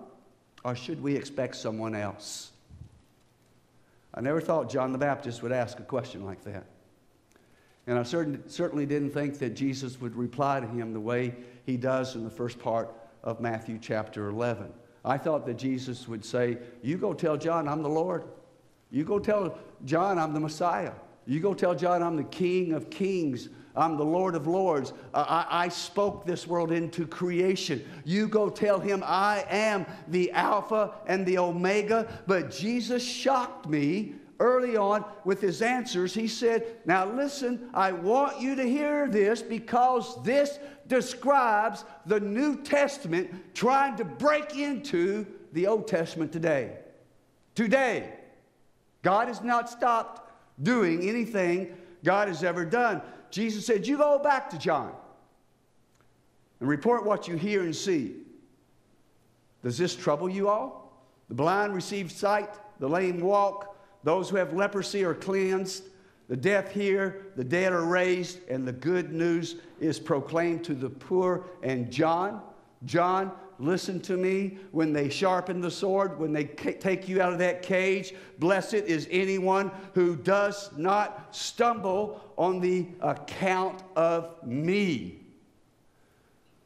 or 0.64 0.74
should 0.74 1.00
we 1.00 1.14
expect 1.14 1.54
someone 1.54 1.94
else? 1.94 2.50
I 4.12 4.20
never 4.20 4.40
thought 4.40 4.70
John 4.70 4.92
the 4.92 4.98
Baptist 4.98 5.42
would 5.42 5.52
ask 5.52 5.78
a 5.78 5.82
question 5.82 6.24
like 6.24 6.42
that. 6.44 6.64
And 7.86 7.98
I 7.98 8.02
certain, 8.02 8.48
certainly 8.48 8.86
didn't 8.86 9.10
think 9.10 9.38
that 9.38 9.50
Jesus 9.50 10.00
would 10.00 10.16
reply 10.16 10.60
to 10.60 10.66
him 10.66 10.92
the 10.92 11.00
way 11.00 11.34
he 11.66 11.76
does 11.76 12.14
in 12.14 12.24
the 12.24 12.30
first 12.30 12.58
part 12.58 12.94
of 13.22 13.40
Matthew 13.40 13.78
chapter 13.80 14.28
11. 14.28 14.72
I 15.04 15.18
thought 15.18 15.44
that 15.46 15.54
Jesus 15.54 16.08
would 16.08 16.24
say, 16.24 16.58
You 16.82 16.96
go 16.96 17.12
tell 17.12 17.36
John 17.36 17.68
I'm 17.68 17.82
the 17.82 17.88
Lord. 17.88 18.24
You 18.90 19.04
go 19.04 19.18
tell 19.18 19.58
John 19.84 20.18
I'm 20.18 20.32
the 20.32 20.40
Messiah. 20.40 20.92
You 21.26 21.40
go 21.40 21.54
tell 21.54 21.74
John 21.74 22.02
I'm 22.02 22.16
the 22.16 22.24
King 22.24 22.72
of 22.72 22.90
kings. 22.90 23.48
I'm 23.76 23.96
the 23.96 24.04
Lord 24.04 24.34
of 24.36 24.46
lords. 24.46 24.92
I, 25.12 25.46
I, 25.50 25.68
spoke 25.68 26.24
this 26.24 26.46
world 26.46 26.70
into 26.70 27.08
creation. 27.08 27.84
You 28.04 28.28
go 28.28 28.48
tell 28.48 28.78
him 28.78 29.02
I 29.04 29.44
am 29.48 29.84
the 30.06 30.30
Alpha 30.30 30.92
and 31.06 31.26
the 31.26 31.38
Omega. 31.38 32.22
But 32.28 32.52
Jesus 32.52 33.02
shocked 33.02 33.68
me 33.68 34.14
early 34.44 34.76
on 34.76 35.04
with 35.24 35.40
his 35.40 35.62
answers, 35.62 36.12
he 36.12 36.28
said, 36.28 36.76
Now 36.84 37.06
listen, 37.06 37.70
I 37.72 37.92
want 37.92 38.40
you 38.40 38.54
to 38.54 38.62
hear 38.62 39.08
this 39.08 39.40
because 39.40 40.22
this 40.22 40.58
describes 40.86 41.84
the 42.04 42.20
New 42.20 42.62
Testament 42.62 43.54
trying 43.54 43.96
to 43.96 44.04
break 44.04 44.56
into 44.56 45.26
the 45.52 45.66
Old 45.66 45.88
Testament 45.88 46.30
today. 46.30 46.76
Today, 47.54 48.12
God 49.02 49.28
has 49.28 49.42
not 49.42 49.70
stopped 49.70 50.30
doing 50.62 51.08
anything 51.08 51.74
God 52.04 52.28
has 52.28 52.44
ever 52.44 52.64
done. 52.64 53.00
Jesus 53.30 53.66
said, 53.66 53.86
You 53.86 53.96
go 53.96 54.18
back 54.18 54.50
to 54.50 54.58
John 54.58 54.92
and 56.60 56.68
report 56.68 57.06
what 57.06 57.26
you 57.28 57.36
hear 57.36 57.62
and 57.62 57.74
see. 57.74 58.16
Does 59.62 59.78
this 59.78 59.96
trouble 59.96 60.28
you 60.28 60.48
all? 60.48 60.84
The 61.28 61.34
blind 61.34 61.74
receive 61.74 62.12
sight, 62.12 62.50
the 62.78 62.88
lame 62.88 63.20
walk, 63.20 63.73
those 64.04 64.30
who 64.30 64.36
have 64.36 64.52
leprosy 64.52 65.02
are 65.04 65.14
cleansed, 65.14 65.84
the 66.28 66.36
deaf 66.36 66.72
hear, 66.72 67.26
the 67.36 67.44
dead 67.44 67.72
are 67.72 67.84
raised, 67.84 68.38
and 68.48 68.66
the 68.66 68.72
good 68.72 69.12
news 69.12 69.56
is 69.80 69.98
proclaimed 69.98 70.64
to 70.64 70.74
the 70.74 70.88
poor. 70.88 71.44
And 71.62 71.90
John, 71.90 72.40
John, 72.84 73.32
listen 73.58 74.00
to 74.02 74.16
me. 74.16 74.58
When 74.72 74.92
they 74.92 75.08
sharpen 75.08 75.60
the 75.60 75.70
sword, 75.70 76.18
when 76.18 76.32
they 76.32 76.44
take 76.44 77.08
you 77.08 77.20
out 77.20 77.32
of 77.32 77.38
that 77.40 77.62
cage, 77.62 78.14
blessed 78.38 78.74
is 78.74 79.08
anyone 79.10 79.70
who 79.94 80.16
does 80.16 80.70
not 80.76 81.34
stumble 81.34 82.20
on 82.36 82.60
the 82.60 82.86
account 83.00 83.82
of 83.96 84.36
me. 84.46 85.20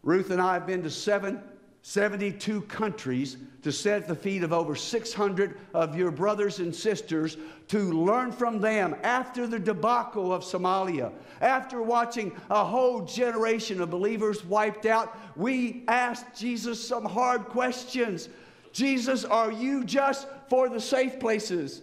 Ruth 0.03 0.31
and 0.31 0.41
I 0.41 0.55
have 0.55 0.67
been 0.67 0.83
to 0.85 0.91
seven 0.91 1.43
72 1.89 2.61
countries 2.63 3.39
to 3.63 3.73
sit 3.73 4.03
at 4.03 4.09
the 4.09 4.15
feet 4.15 4.43
of 4.43 4.53
over 4.53 4.77
600 4.77 5.59
of 5.73 5.97
your 5.97 6.11
brothers 6.11 6.59
and 6.59 6.77
sisters 6.77 7.39
to 7.69 7.79
learn 7.79 8.31
from 8.31 8.61
them 8.61 8.95
after 9.03 9.47
the 9.47 9.59
debacle 9.59 10.31
of 10.31 10.43
Somalia. 10.43 11.11
After 11.41 11.81
watching 11.81 12.33
a 12.51 12.63
whole 12.63 13.07
generation 13.07 13.81
of 13.81 13.89
believers 13.89 14.45
wiped 14.45 14.85
out, 14.85 15.17
we 15.35 15.85
asked 15.89 16.37
Jesus 16.37 16.87
some 16.87 17.07
hard 17.07 17.47
questions. 17.47 18.29
Jesus, 18.71 19.25
are 19.25 19.51
you 19.51 19.83
just 19.83 20.29
for 20.51 20.69
the 20.69 20.83
safe 20.83 21.19
places? 21.19 21.81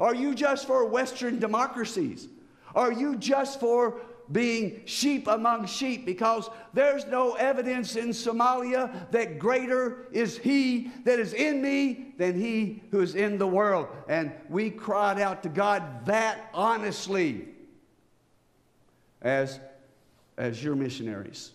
Are 0.00 0.14
you 0.14 0.34
just 0.34 0.66
for 0.66 0.84
Western 0.86 1.38
democracies? 1.38 2.26
Are 2.74 2.90
you 2.90 3.14
just 3.14 3.60
for 3.60 4.00
being 4.32 4.82
sheep 4.84 5.26
among 5.28 5.66
sheep 5.66 6.04
because 6.04 6.50
there's 6.74 7.06
no 7.06 7.34
evidence 7.34 7.96
in 7.96 8.08
Somalia 8.08 9.10
that 9.10 9.38
greater 9.38 10.06
is 10.12 10.38
he 10.38 10.90
that 11.04 11.18
is 11.18 11.32
in 11.32 11.62
me 11.62 12.14
than 12.18 12.38
he 12.38 12.82
who 12.90 13.00
is 13.00 13.14
in 13.14 13.38
the 13.38 13.46
world. 13.46 13.88
And 14.08 14.32
we 14.48 14.70
cried 14.70 15.20
out 15.20 15.42
to 15.44 15.48
God 15.48 16.06
that 16.06 16.50
honestly 16.52 17.48
as, 19.22 19.60
as 20.36 20.62
your 20.62 20.76
missionaries. 20.76 21.52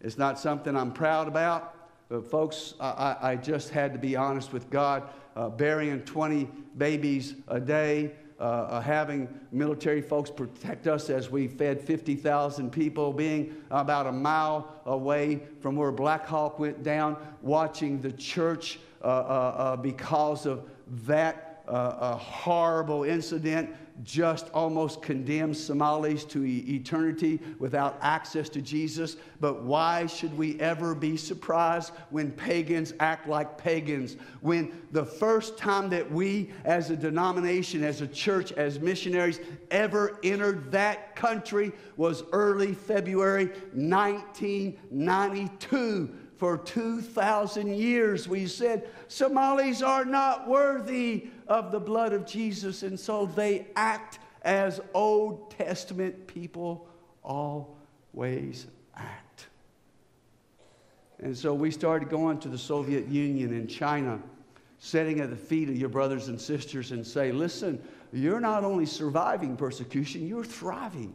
It's 0.00 0.18
not 0.18 0.38
something 0.38 0.76
I'm 0.76 0.92
proud 0.92 1.28
about. 1.28 1.76
But, 2.08 2.30
folks, 2.30 2.74
I, 2.78 3.16
I 3.22 3.36
just 3.36 3.70
had 3.70 3.94
to 3.94 3.98
be 3.98 4.16
honest 4.16 4.52
with 4.52 4.68
God. 4.68 5.04
Uh, 5.34 5.48
burying 5.48 6.02
20 6.02 6.46
babies 6.76 7.36
a 7.48 7.58
day, 7.58 8.12
uh, 8.42 8.44
uh, 8.44 8.80
having 8.80 9.28
military 9.52 10.02
folks 10.02 10.28
protect 10.28 10.88
us 10.88 11.10
as 11.10 11.30
we 11.30 11.46
fed 11.46 11.80
50,000 11.80 12.72
people, 12.72 13.12
being 13.12 13.54
about 13.70 14.08
a 14.08 14.12
mile 14.12 14.80
away 14.86 15.40
from 15.60 15.76
where 15.76 15.92
Black 15.92 16.26
Hawk 16.26 16.58
went 16.58 16.82
down, 16.82 17.16
watching 17.40 18.00
the 18.00 18.10
church 18.10 18.80
uh, 19.00 19.06
uh, 19.06 19.10
uh 19.10 19.76
because 19.76 20.44
of 20.44 20.68
that 21.06 21.62
uh, 21.68 22.16
horrible 22.16 23.04
incident 23.04 23.70
just 24.02 24.50
almost 24.50 25.00
condemns 25.02 25.62
Somalis 25.62 26.24
to 26.24 26.42
eternity 26.44 27.38
without 27.58 27.98
access 28.00 28.48
to 28.50 28.62
Jesus. 28.62 29.16
But 29.40 29.62
why 29.62 30.06
should 30.06 30.36
we 30.36 30.60
ever 30.60 30.94
be 30.94 31.16
surprised 31.16 31.92
when 32.10 32.32
pagans 32.32 32.92
act 33.00 33.26
like 33.28 33.56
pagans? 33.58 34.16
When 34.40 34.72
the 34.92 35.04
first 35.04 35.58
time 35.58 35.90
that 35.90 36.10
we, 36.10 36.52
as 36.64 36.88
a 36.90 36.96
denomination, 36.96 37.84
as 37.84 38.00
a 38.00 38.06
church, 38.06 38.52
as 38.52 38.80
missionaries, 38.80 39.40
ever 39.70 40.18
entered 40.22 40.72
that 40.72 41.14
country 41.14 41.72
was 41.96 42.22
early 42.32 42.72
February 42.74 43.46
1992 43.74 46.10
for 46.42 46.58
2,000 46.58 47.72
years. 47.72 48.26
We 48.26 48.48
said 48.48 48.88
Somalis 49.06 49.80
are 49.80 50.04
not 50.04 50.48
worthy 50.48 51.28
of 51.52 51.70
the 51.70 51.78
blood 51.78 52.14
of 52.14 52.24
Jesus, 52.24 52.82
and 52.82 52.98
so 52.98 53.26
they 53.26 53.66
act 53.76 54.18
as 54.40 54.80
Old 54.94 55.50
Testament 55.50 56.26
people 56.26 56.88
always 57.22 58.66
act. 58.96 59.48
And 61.18 61.36
so 61.36 61.52
we 61.52 61.70
started 61.70 62.08
going 62.08 62.38
to 62.40 62.48
the 62.48 62.56
Soviet 62.56 63.06
Union 63.06 63.52
and 63.52 63.68
China, 63.68 64.18
sitting 64.78 65.20
at 65.20 65.28
the 65.28 65.36
feet 65.36 65.68
of 65.68 65.76
your 65.76 65.90
brothers 65.90 66.28
and 66.28 66.40
sisters 66.40 66.90
and 66.90 67.06
say, 67.06 67.32
listen, 67.32 67.80
you're 68.14 68.40
not 68.40 68.64
only 68.64 68.86
surviving 68.86 69.54
persecution, 69.54 70.26
you're 70.26 70.44
thriving. 70.44 71.14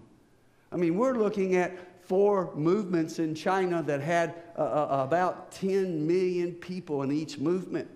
I 0.71 0.75
mean, 0.75 0.97
we're 0.97 1.17
looking 1.17 1.55
at 1.55 2.05
four 2.05 2.53
movements 2.55 3.17
in 3.17 3.33
China 3.33 3.81
that 3.83 4.01
had 4.01 4.35
uh, 4.55 4.61
uh, 4.61 5.03
about 5.03 5.51
10 5.51 6.05
million 6.05 6.53
people 6.53 7.01
in 7.01 7.11
each 7.11 7.39
movement. 7.39 7.89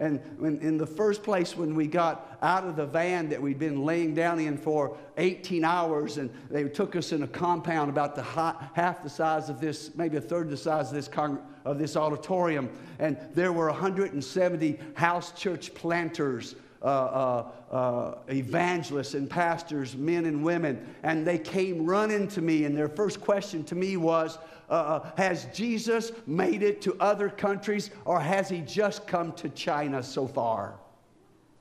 And 0.00 0.18
when, 0.38 0.58
in 0.60 0.78
the 0.78 0.86
first 0.86 1.22
place, 1.22 1.54
when 1.54 1.74
we 1.74 1.86
got 1.86 2.38
out 2.40 2.64
of 2.64 2.74
the 2.74 2.86
van 2.86 3.28
that 3.28 3.40
we'd 3.40 3.58
been 3.58 3.84
laying 3.84 4.14
down 4.14 4.40
in 4.40 4.56
for 4.56 4.96
18 5.18 5.62
hours, 5.62 6.16
and 6.16 6.30
they 6.50 6.64
took 6.64 6.96
us 6.96 7.12
in 7.12 7.22
a 7.22 7.28
compound 7.28 7.90
about 7.90 8.16
the 8.16 8.22
high, 8.22 8.54
half 8.72 9.02
the 9.02 9.10
size 9.10 9.50
of 9.50 9.60
this, 9.60 9.94
maybe 9.94 10.16
a 10.16 10.20
third 10.20 10.48
the 10.48 10.56
size 10.56 10.88
of 10.88 10.94
this, 10.94 11.06
con- 11.06 11.42
of 11.66 11.78
this 11.78 11.96
auditorium, 11.96 12.70
and 12.98 13.18
there 13.34 13.52
were 13.52 13.66
170 13.66 14.80
house 14.94 15.32
church 15.32 15.74
planters 15.74 16.54
uh, 16.82 16.86
uh, 16.86 17.50
uh, 17.70 18.14
evangelists 18.30 19.12
and 19.12 19.28
pastors, 19.28 19.94
men 19.98 20.24
and 20.24 20.42
women, 20.42 20.82
and 21.02 21.26
they 21.26 21.38
came 21.38 21.84
running 21.84 22.26
to 22.26 22.40
me, 22.40 22.64
and 22.64 22.74
their 22.74 22.88
first 22.88 23.20
question 23.20 23.62
to 23.64 23.74
me 23.74 23.98
was, 23.98 24.38
uh, 24.70 25.10
Has 25.16 25.46
Jesus 25.52 26.12
made 26.26 26.62
it 26.62 26.80
to 26.82 26.96
other 27.00 27.28
countries, 27.28 27.90
or 28.04 28.20
has 28.20 28.48
he 28.48 28.60
just 28.60 29.06
come 29.06 29.32
to 29.32 29.48
China 29.50 30.02
so 30.02 30.26
far? 30.26 30.78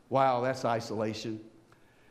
Wow, 0.09 0.41
that's 0.41 0.63
isolation. 0.63 1.39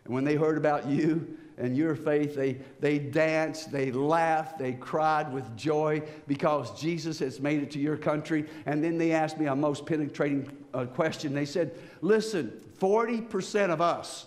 And 0.05 0.15
when 0.15 0.25
they 0.25 0.37
heard 0.37 0.59
about 0.59 0.87
you, 0.87 1.39
and 1.59 1.77
your 1.77 1.95
faith. 1.95 2.35
They, 2.35 2.59
they 2.81 2.99
danced, 2.99 3.71
they 3.71 3.91
laughed, 3.91 4.59
they 4.59 4.73
cried 4.73 5.33
with 5.33 5.57
joy 5.57 6.03
because 6.27 6.81
Jesus 6.81 7.19
has 7.19 7.41
made 7.41 7.63
it 7.63 7.71
to 7.73 7.79
your 7.79 7.97
country. 7.97 8.47
And 8.67 8.83
then 8.83 8.97
they 8.97 9.13
asked 9.13 9.39
me 9.39 9.47
a 9.47 9.57
most 9.57 9.85
penetrating 9.85 10.51
uh, 10.73 10.87
question. 10.87 11.35
They 11.35 11.45
said, 11.45 11.77
Listen, 12.01 12.53
40% 12.81 13.71
of 13.71 13.81
us, 13.81 14.27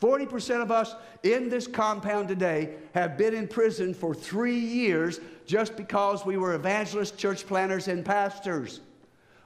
40% 0.00 0.62
of 0.62 0.70
us 0.70 0.94
in 1.22 1.48
this 1.48 1.66
compound 1.66 2.28
today 2.28 2.74
have 2.92 3.16
been 3.16 3.34
in 3.34 3.48
prison 3.48 3.94
for 3.94 4.14
three 4.14 4.58
years 4.58 5.20
just 5.46 5.76
because 5.76 6.24
we 6.24 6.36
were 6.36 6.54
evangelists, 6.54 7.12
church 7.12 7.46
planners, 7.46 7.88
and 7.88 8.04
pastors. 8.04 8.80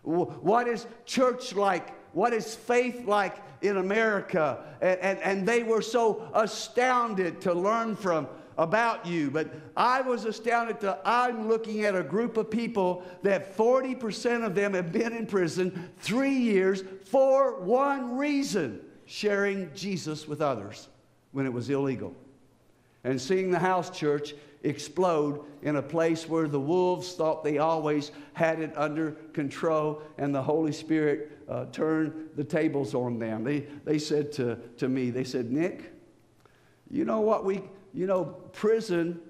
What 0.02 0.68
is 0.68 0.86
church 1.04 1.54
like? 1.54 1.94
What 2.14 2.32
is 2.32 2.54
faith 2.54 3.06
like 3.06 3.36
in 3.60 3.76
America? 3.76 4.64
And, 4.80 5.00
and, 5.00 5.18
and 5.20 5.48
they 5.48 5.62
were 5.62 5.82
so 5.82 6.28
astounded 6.34 7.40
to 7.42 7.52
learn 7.52 7.96
from 7.96 8.28
about 8.56 9.06
you. 9.06 9.30
But 9.30 9.50
I 9.76 10.00
was 10.00 10.24
astounded 10.24 10.80
that 10.80 11.00
I'm 11.04 11.48
looking 11.48 11.84
at 11.84 11.94
a 11.94 12.02
group 12.02 12.36
of 12.36 12.50
people 12.50 13.04
that 13.22 13.56
40% 13.56 14.44
of 14.44 14.54
them 14.54 14.74
have 14.74 14.92
been 14.92 15.12
in 15.12 15.26
prison 15.26 15.90
three 15.98 16.36
years 16.36 16.82
for 17.04 17.60
one 17.60 18.16
reason 18.16 18.80
sharing 19.06 19.72
Jesus 19.74 20.26
with 20.26 20.42
others 20.42 20.88
when 21.32 21.46
it 21.46 21.52
was 21.52 21.70
illegal. 21.70 22.14
And 23.04 23.20
seeing 23.20 23.50
the 23.50 23.58
house 23.58 23.96
church 23.96 24.34
explode 24.62 25.44
in 25.62 25.76
a 25.76 25.82
place 25.82 26.28
where 26.28 26.48
the 26.48 26.60
wolves 26.60 27.12
thought 27.14 27.44
they 27.44 27.58
always 27.58 28.10
had 28.32 28.60
it 28.60 28.72
under 28.76 29.12
control 29.32 30.02
and 30.18 30.34
the 30.34 30.42
Holy 30.42 30.72
Spirit 30.72 31.38
uh, 31.48 31.66
turned 31.66 32.12
the 32.36 32.44
tables 32.44 32.94
on 32.94 33.18
them. 33.18 33.44
They, 33.44 33.60
they 33.84 33.98
said 33.98 34.32
to, 34.32 34.56
to 34.76 34.88
me, 34.88 35.10
they 35.10 35.24
said, 35.24 35.50
Nik, 35.50 35.92
you 36.90 37.04
know 37.04 37.20
what 37.20 37.44
we, 37.44 37.62
you 37.94 38.06
know, 38.06 38.24
prison 38.52 39.20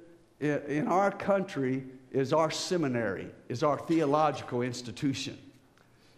in, 0.41 0.63
in 0.67 0.89
our 0.89 1.11
country 1.11 1.85
is 2.11 2.33
our 2.33 2.51
seminary, 2.51 3.29
is 3.49 3.63
our 3.63 3.79
theological 3.79 4.63
institution. 4.63 5.39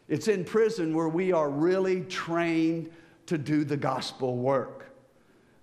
It's 0.09 0.29
in 0.29 0.45
prison 0.45 0.95
where 0.95 1.09
we 1.09 1.33
are 1.33 1.49
really 1.51 2.03
trained 2.03 2.91
to 3.27 3.39
do 3.39 3.65
the 3.65 3.77
gospel 3.77 4.37
work. 4.37 4.90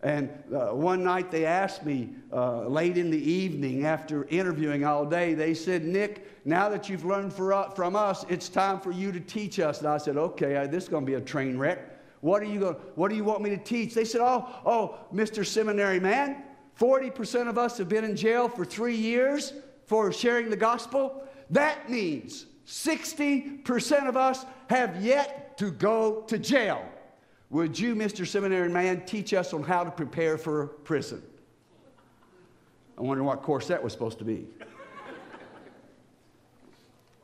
And 0.03 0.29
uh, 0.53 0.67
one 0.67 1.03
night 1.03 1.31
they 1.31 1.45
asked 1.45 1.83
me 1.83 2.09
uh, 2.31 2.67
late 2.67 2.97
in 2.97 3.09
the 3.09 3.31
evening 3.31 3.85
after 3.85 4.25
interviewing 4.25 4.85
all 4.85 5.05
day, 5.05 5.33
they 5.33 5.55
said, 5.55 5.83
Nik, 5.83 6.45
now 6.45 6.69
that 6.69 6.87
you've 6.87 7.03
learned 7.03 7.33
for, 7.33 7.71
from 7.75 7.95
us, 7.95 8.23
it's 8.29 8.47
time 8.47 8.79
for 8.79 8.91
you 8.91 9.11
to 9.11 9.19
teach 9.19 9.59
us. 9.59 9.79
And 9.79 9.87
I 9.87 9.97
said, 9.97 10.15
okay, 10.17 10.67
this 10.67 10.83
is 10.83 10.89
going 10.89 11.03
to 11.03 11.09
be 11.09 11.15
a 11.15 11.21
train 11.21 11.57
wreck. 11.57 11.99
What, 12.21 12.41
are 12.41 12.45
you 12.45 12.59
going, 12.59 12.75
what 12.95 13.09
do 13.09 13.15
you 13.15 13.23
want 13.23 13.41
me 13.41 13.49
to 13.51 13.57
teach? 13.57 13.93
They 13.93 14.05
said, 14.05 14.21
oh, 14.21 14.47
oh, 14.65 14.99
Mr. 15.13 15.45
Seminary 15.45 15.99
man, 15.99 16.43
40% 16.79 17.47
of 17.47 17.57
us 17.57 17.77
have 17.77 17.89
been 17.89 18.03
in 18.03 18.15
jail 18.15 18.47
for 18.47 18.65
three 18.65 18.95
years 18.95 19.53
for 19.85 20.11
sharing 20.11 20.49
the 20.49 20.57
gospel. 20.57 21.23
That 21.49 21.89
means 21.89 22.45
60% 22.67 24.07
of 24.07 24.15
us 24.17 24.45
have 24.69 25.01
yet 25.01 25.57
to 25.57 25.71
go 25.71 26.21
to 26.27 26.37
jail. 26.37 26.87
Would 27.49 27.79
you, 27.79 27.95
Mr. 27.95 28.27
Seminary 28.27 28.69
man, 28.69 29.05
teach 29.05 29.33
us 29.33 29.53
on 29.53 29.63
how 29.63 29.83
to 29.83 29.91
prepare 29.91 30.37
for 30.37 30.67
prison? 30.67 31.23
I 32.97 33.01
wonder 33.01 33.23
what 33.23 33.41
course 33.41 33.67
that 33.67 33.81
was 33.81 33.93
supposed 33.93 34.17
to 34.19 34.25
be. 34.25 34.47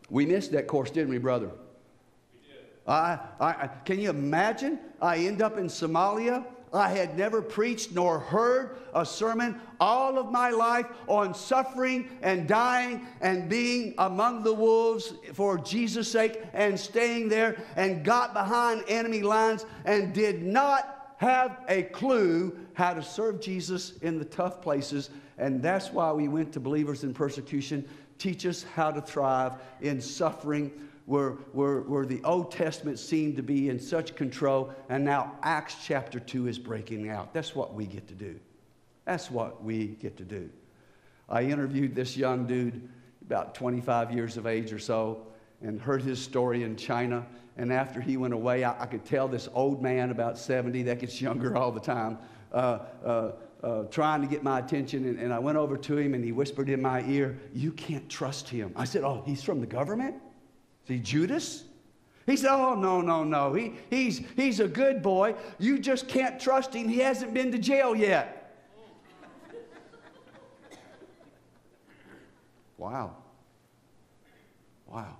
we 0.10 0.26
missed 0.26 0.52
that 0.52 0.68
course, 0.68 0.92
didn't 0.92 1.10
we, 1.10 1.18
brother? 1.18 1.48
We 1.48 2.48
did. 2.48 2.66
I, 2.88 3.20
I, 3.40 3.70
can 3.84 4.00
you 4.00 4.10
imagine? 4.12 4.80
I 5.02 5.18
end 5.18 5.42
up 5.42 5.58
in 5.58 5.68
Somalia 5.68 6.46
I 6.74 6.90
had 6.90 7.18
never 7.18 7.42
preached 7.42 7.92
nor 7.92 8.20
heard 8.20 8.78
a 8.94 9.06
sermon 9.06 9.62
all 9.80 10.18
of 10.18 10.32
my 10.32 10.50
life 10.50 10.88
on 11.08 11.34
suffering 11.36 12.10
and 12.22 12.48
dying 12.48 13.06
and 13.22 13.48
being 13.48 13.94
among 13.98 14.44
the 14.44 14.54
wolves 14.54 15.14
for 15.34 15.58
Jesus' 15.58 16.12
sake 16.12 16.42
and 16.54 16.80
staying 16.80 17.30
there 17.30 17.64
and 17.76 18.04
got 18.04 18.34
behind 18.34 18.84
enemy 18.88 19.22
lines 19.22 19.66
and 19.86 20.14
did 20.14 20.42
not 20.42 21.16
have 21.18 21.60
a 21.70 21.84
clue 21.84 22.58
how 22.74 22.94
to 22.94 23.04
serve 23.04 23.40
Jesus 23.40 23.98
in 24.00 24.18
the 24.18 24.26
tough 24.26 24.62
places. 24.62 25.10
And 25.38 25.62
that's 25.62 25.92
why 25.92 26.12
we 26.12 26.28
went 26.28 26.52
to 26.54 26.60
Believers 26.60 27.04
in 27.04 27.14
Persecution. 27.14 27.88
Teach 28.18 28.46
us 28.46 28.64
how 28.64 28.92
to 28.92 29.02
thrive 29.02 29.54
in 29.82 30.02
suffering 30.02 30.72
where, 31.06 31.32
where, 31.52 31.82
where 31.82 32.06
the 32.06 32.22
Old 32.24 32.52
Testament 32.52 32.98
seemed 32.98 33.36
to 33.36 33.44
be 33.44 33.70
in 33.70 33.80
such 33.80 34.16
control, 34.16 34.74
and 34.90 35.04
now 35.04 35.38
Acts 35.44 35.76
chapter 35.84 36.20
2 36.20 36.48
is 36.48 36.58
breaking 36.58 37.10
out. 37.10 37.34
That's 37.34 37.56
what 37.56 37.74
we 37.74 37.86
get 37.86 38.08
to 38.08 38.14
do. 38.14 38.40
That's 39.06 39.30
what 39.30 39.64
we 39.64 39.88
get 39.88 40.16
to 40.18 40.24
do. 40.24 40.50
I 41.30 41.44
interviewed 41.44 41.94
this 41.94 42.16
young 42.16 42.46
dude, 42.46 42.88
about 43.26 43.56
25 43.56 44.12
years 44.12 44.38
of 44.38 44.48
age 44.48 44.72
or 44.72 44.80
so, 44.80 45.28
and 45.62 45.82
heard 45.82 46.02
his 46.02 46.22
story 46.22 46.64
in 46.64 46.76
China. 46.76 47.26
And 47.58 47.72
after 47.72 48.00
he 48.00 48.18
went 48.18 48.34
away, 48.34 48.64
I, 48.64 48.84
I 48.84 48.86
could 48.86 49.06
tell 49.06 49.28
this 49.28 49.50
old 49.54 49.82
man, 49.82 50.10
about 50.10 50.38
70, 50.38 50.84
that 50.84 51.00
gets 51.00 51.22
younger 51.22 51.58
all 51.58 51.72
the 51.72 51.80
time, 51.80 52.18
uh, 52.54 52.80
uh, 53.04 53.32
uh, 53.62 53.84
trying 53.84 54.22
to 54.22 54.28
get 54.28 54.44
my 54.44 54.60
attention. 54.60 55.06
And, 55.06 55.20
and 55.20 55.34
I 55.34 55.40
went 55.40 55.58
over 55.58 55.78
to 55.78 55.98
him 55.98 56.14
and 56.14 56.24
he 56.24 56.32
whispered 56.32 56.70
in 56.70 56.82
my 56.82 57.04
ear, 57.04 57.38
You 57.54 57.72
can't 57.72 58.08
trust 58.10 58.48
him. 58.48 58.74
I 58.76 58.86
said, 58.86 59.04
Oh, 59.04 59.24
he's 59.26 59.44
from 59.44 59.60
the 59.60 59.68
government? 59.68 60.16
See, 60.88 61.00
Judas? 61.00 61.64
He 62.26 62.38
said, 62.38 62.52
Oh, 62.52 62.76
no, 62.76 63.02
no, 63.02 63.24
no. 63.24 63.54
He, 63.54 63.74
he's, 63.90 64.22
he's 64.36 64.60
a 64.60 64.68
good 64.68 65.02
boy. 65.02 65.36
You 65.60 65.80
just 65.80 66.08
can't 66.08 66.40
trust 66.40 66.74
him. 66.74 66.88
He 66.88 67.00
hasn't 67.00 67.34
been 67.34 67.52
to 67.52 67.58
jail 67.58 67.96
yet. 67.96 68.40
wow. 72.78 73.16
Wow. 74.88 75.18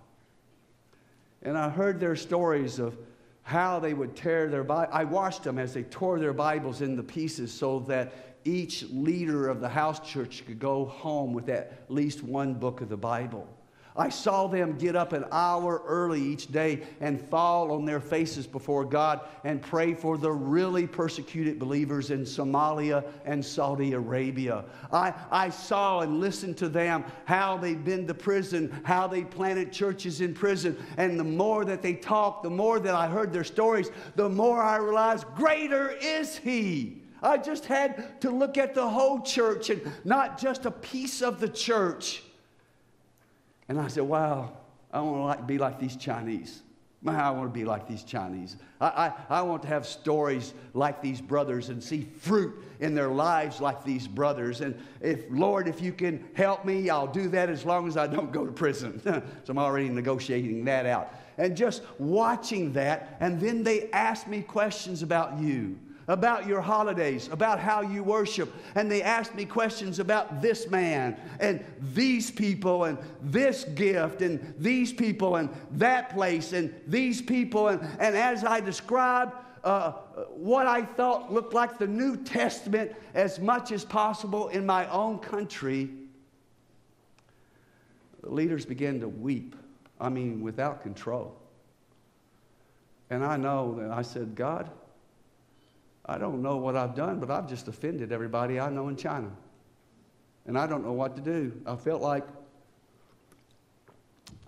And 1.42 1.58
I 1.58 1.70
heard 1.70 2.00
their 2.00 2.16
stories 2.16 2.80
of 2.80 2.98
how 3.42 3.80
they 3.80 3.94
would 3.94 4.16
tear 4.16 4.48
their 4.50 4.64
Bible. 4.64 4.92
I 4.94 5.04
watched 5.04 5.44
them 5.44 5.60
as 5.60 5.74
they 5.74 5.84
tore 5.84 6.20
their 6.20 6.34
Bibles 6.34 6.82
into 6.82 7.04
pieces 7.04 7.52
so 7.52 7.80
that 7.82 8.14
each 8.46 8.84
leader 8.84 9.50
of 9.50 9.60
the 9.60 9.68
house 9.68 10.00
church 10.00 10.44
could 10.46 10.60
go 10.60 10.86
home 10.86 11.34
with 11.34 11.50
at 11.50 11.84
least 11.90 12.24
one 12.24 12.54
book 12.54 12.80
of 12.80 12.88
the 12.88 12.98
Bible. 12.98 13.48
I 13.96 14.10
saw 14.10 14.48
them 14.48 14.78
get 14.78 14.96
up 14.96 15.14
an 15.14 15.26
hour 15.32 15.84
early 15.86 16.20
each 16.20 16.52
day 16.52 16.82
and 17.00 17.22
fall 17.30 17.72
on 17.72 17.86
their 17.86 18.00
faces 18.00 18.48
before 18.48 18.86
God 18.86 19.22
and 19.44 19.62
pray 19.62 19.94
for 19.94 20.18
the 20.18 20.32
really 20.32 20.88
persecuted 20.88 21.60
believers 21.60 22.10
in 22.10 22.22
Somalia 22.22 23.06
and 23.26 23.46
Saudi 23.46 23.94
Arabia. 23.94 24.66
I, 24.92 25.14
I 25.30 25.50
saw 25.50 26.00
and 26.00 26.20
listened 26.20 26.58
to 26.58 26.70
them 26.70 27.06
how 27.26 27.58
they've 27.58 27.84
been 27.84 28.08
to 28.08 28.16
prison, 28.16 28.82
how 28.84 29.08
they 29.08 29.24
planted 29.24 29.72
churches 29.72 30.22
in 30.22 30.34
prison. 30.34 30.76
And 30.98 31.20
the 31.20 31.24
more 31.24 31.64
that 31.66 31.84
they 31.84 31.94
talked, 31.94 32.44
the 32.44 32.50
more 32.50 32.80
that 32.80 32.96
I 32.96 33.08
heard 33.08 33.32
their 33.32 33.44
stories, 33.44 33.92
the 34.16 34.30
more 34.30 34.62
I 34.62 34.78
realized 34.78 35.26
greater 35.36 35.92
is 35.92 36.36
He. 36.36 37.04
I 37.22 37.38
just 37.38 37.66
had 37.66 38.20
to 38.22 38.32
look 38.32 38.58
at 38.58 38.74
the 38.74 38.90
whole 38.90 39.22
church 39.22 39.70
and 39.70 39.82
not 40.04 40.40
just 40.40 40.66
a 40.66 40.72
piece 40.72 41.22
of 41.22 41.40
the 41.40 41.48
church. 41.48 42.24
And 43.70 43.80
I 43.80 43.88
said, 43.88 44.04
wow, 44.04 44.52
I 44.92 45.02
want 45.02 45.16
to 45.16 45.24
like, 45.24 45.48
be 45.48 45.58
like 45.58 45.80
these 45.80 45.96
Chinese. 45.96 46.62
Man, 47.02 47.16
I 47.16 47.32
want 47.32 47.54
to 47.54 47.60
be 47.60 47.66
like 47.66 47.86
these 47.86 48.04
Chinese. 48.04 48.56
I, 48.80 48.88
I, 48.88 49.40
I 49.40 49.42
want 49.42 49.62
to 49.64 49.68
have 49.68 49.86
stories 49.86 50.54
like 50.74 51.02
these 51.02 51.20
brothers 51.20 51.68
and 51.68 51.84
see 51.84 52.08
fruit 52.20 52.56
in 52.80 52.96
their 52.96 53.10
lives 53.10 53.60
like 53.60 53.84
these 53.84 54.08
brothers. 54.08 54.62
And 54.62 54.80
if, 55.02 55.26
Lord, 55.30 55.68
if 55.68 55.82
you 55.82 55.92
can 55.92 56.24
help 56.34 56.64
me, 56.64 56.90
I'll 56.90 57.08
do 57.08 57.28
that 57.30 57.50
as 57.50 57.66
long 57.66 57.90
as 57.90 57.98
I 57.98 58.08
don't 58.08 58.32
go 58.32 58.46
to 58.46 58.52
prison. 58.54 59.02
so 59.04 59.22
I'm 59.50 59.58
already 59.58 59.90
negotiating 59.90 60.64
that 60.66 60.86
out. 60.86 61.14
And 61.38 61.58
just 61.58 61.82
watching 62.00 62.72
that, 62.74 63.18
and 63.20 63.40
then 63.40 63.64
they 63.64 63.90
ask 63.92 64.28
me 64.28 64.42
questions 64.42 65.04
about 65.04 65.40
you 65.40 65.78
about 66.08 66.48
your 66.48 66.62
holidays, 66.62 67.30
about 67.32 67.60
how 67.60 67.82
you 67.82 68.04
worship. 68.04 68.54
And 68.76 68.92
they 68.92 69.02
asked 69.02 69.36
me 69.36 69.46
questions 69.46 70.00
about 70.00 70.42
this 70.42 70.70
man 70.70 71.18
and 71.40 71.64
these 71.94 72.30
people 72.30 72.86
and 72.86 72.98
this 73.22 73.64
gift 73.64 74.22
and 74.22 74.54
these 74.58 74.92
people 74.92 75.38
and 75.38 75.50
that 75.72 76.10
place 76.14 76.54
and 76.54 76.74
these 76.88 77.22
people. 77.22 77.70
And, 77.70 77.82
and 78.00 78.16
as 78.16 78.44
I 78.44 78.60
described, 78.60 79.34
uh, 79.64 79.92
what 80.36 80.68
I 80.68 80.84
thought 80.84 81.32
looked 81.32 81.54
like 81.54 81.78
the 81.78 81.88
New 81.88 82.18
Testament 82.18 82.92
as 83.14 83.40
much 83.40 83.72
as 83.72 83.86
possible 83.86 84.50
in 84.50 84.66
my 84.66 84.90
own 84.90 85.20
country, 85.20 85.90
the 88.22 88.30
leaders 88.30 88.66
began 88.66 89.00
to 89.00 89.08
weep. 89.08 89.56
I 90.02 90.10
mean, 90.10 90.42
without 90.42 90.84
control. 90.84 91.38
And 93.10 93.24
I 93.24 93.38
know 93.38 93.76
that 93.80 93.92
I 93.92 94.02
said, 94.02 94.36
God, 94.36 94.70
I 96.06 96.18
don't 96.18 96.42
know 96.42 96.58
what 96.58 96.76
I've 96.76 96.96
done, 96.96 97.20
but 97.20 97.32
I've 97.32 97.48
just 97.48 97.68
offended 97.68 98.12
everybody 98.12 98.60
I 98.60 98.70
know 98.70 98.90
in 98.90 98.96
China. 98.96 99.30
And 100.46 100.58
I 100.58 100.68
don't 100.68 100.84
know 100.84 100.92
what 100.92 101.16
to 101.16 101.22
do. 101.22 101.54
I 101.66 101.76
felt 101.76 102.02
like, 102.02 102.26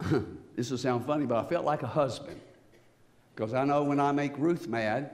this 0.55 0.69
will 0.69 0.77
sound 0.77 1.05
funny, 1.05 1.25
but 1.25 1.43
I 1.43 1.47
felt 1.47 1.63
like 1.63 1.83
a 1.83 1.87
husband. 1.87 2.39
Because 3.33 3.53
I 3.53 3.63
know 3.63 3.83
when 3.83 3.99
I 3.99 4.11
make 4.11 4.37
Ruth 4.37 4.67
mad, 4.67 5.11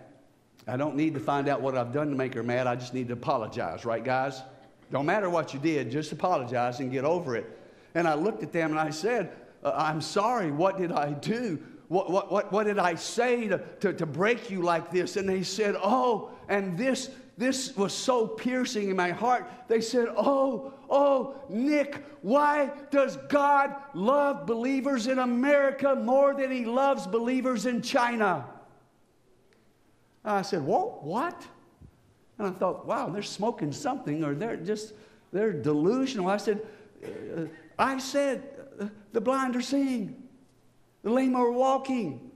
I 0.68 0.78
don't 0.78 0.96
need 0.96 1.14
to 1.14 1.20
find 1.20 1.48
out 1.48 1.62
what 1.62 1.78
I've 1.78 1.92
done 1.92 2.10
to 2.10 2.16
make 2.16 2.34
her 2.34 2.44
mad. 2.44 2.68
I 2.68 2.76
just 2.76 2.94
need 2.94 3.08
to 3.08 3.14
apologize, 3.14 3.86
right, 3.86 4.04
guys? 4.04 4.42
Don't 4.92 5.06
matter 5.06 5.30
what 5.30 5.54
you 5.54 5.60
did, 5.60 5.90
just 5.90 6.12
apologize 6.12 6.80
and 6.80 6.92
get 6.92 7.06
over 7.06 7.36
it. 7.36 7.60
And 7.96 8.08
I 8.08 8.14
looked 8.14 8.44
at 8.44 8.52
them 8.52 8.72
and 8.72 8.80
I 8.80 8.90
said, 8.90 9.32
uh, 9.64 9.74
I'm 9.76 10.02
sorry, 10.02 10.52
what 10.52 10.78
did 10.78 10.92
I 10.92 11.14
do? 11.14 11.62
What, 11.92 12.10
what, 12.10 12.32
what, 12.32 12.54
what 12.54 12.68
did 12.68 12.80
I 12.80 12.96
say 12.96 13.50
to, 13.50 13.58
to, 13.82 13.92
to 13.92 14.06
break 14.06 14.50
you 14.50 14.62
like 14.62 14.92
this? 14.92 15.18
And 15.18 15.28
they 15.28 15.44
said, 15.44 15.76
Oh, 15.78 16.32
and 16.48 16.78
this, 16.78 17.10
this 17.38 17.76
was 17.76 17.92
so 17.92 18.26
piercing 18.26 18.90
in 18.90 18.96
my 18.96 19.10
heart. 19.10 19.46
They 19.68 19.82
said, 19.82 20.08
Oh, 20.16 20.74
oh, 20.90 21.36
Nik, 21.50 22.02
why 22.22 22.72
does 22.92 23.18
God 23.28 23.76
love 23.94 24.46
believers 24.46 25.08
in 25.08 25.20
America 25.20 25.94
more 25.94 26.34
than 26.34 26.50
he 26.50 26.64
loves 26.64 27.06
believers 27.08 27.66
in 27.66 27.82
China? 27.82 28.46
And 30.24 30.36
I 30.36 30.44
said, 30.44 30.62
What? 30.62 31.04
What? 31.04 31.46
And 32.38 32.48
I 32.48 32.52
thought, 32.52 32.86
wow, 32.86 33.10
they're 33.10 33.22
smoking 33.22 33.74
something 33.74 34.24
or 34.24 34.34
they're 34.34 34.56
just, 34.56 34.94
they're 35.34 35.52
delusional. 35.52 36.30
I 36.30 36.38
said, 36.38 36.66
uh, 37.06 37.42
I 37.78 37.98
said, 37.98 38.44
uh, 38.80 38.88
the 39.12 39.20
blind 39.20 39.58
are 39.58 39.62
seeing. 39.62 40.21
The 41.04 41.10
lame 41.10 41.36
are 41.36 41.52
walking. 41.52 42.32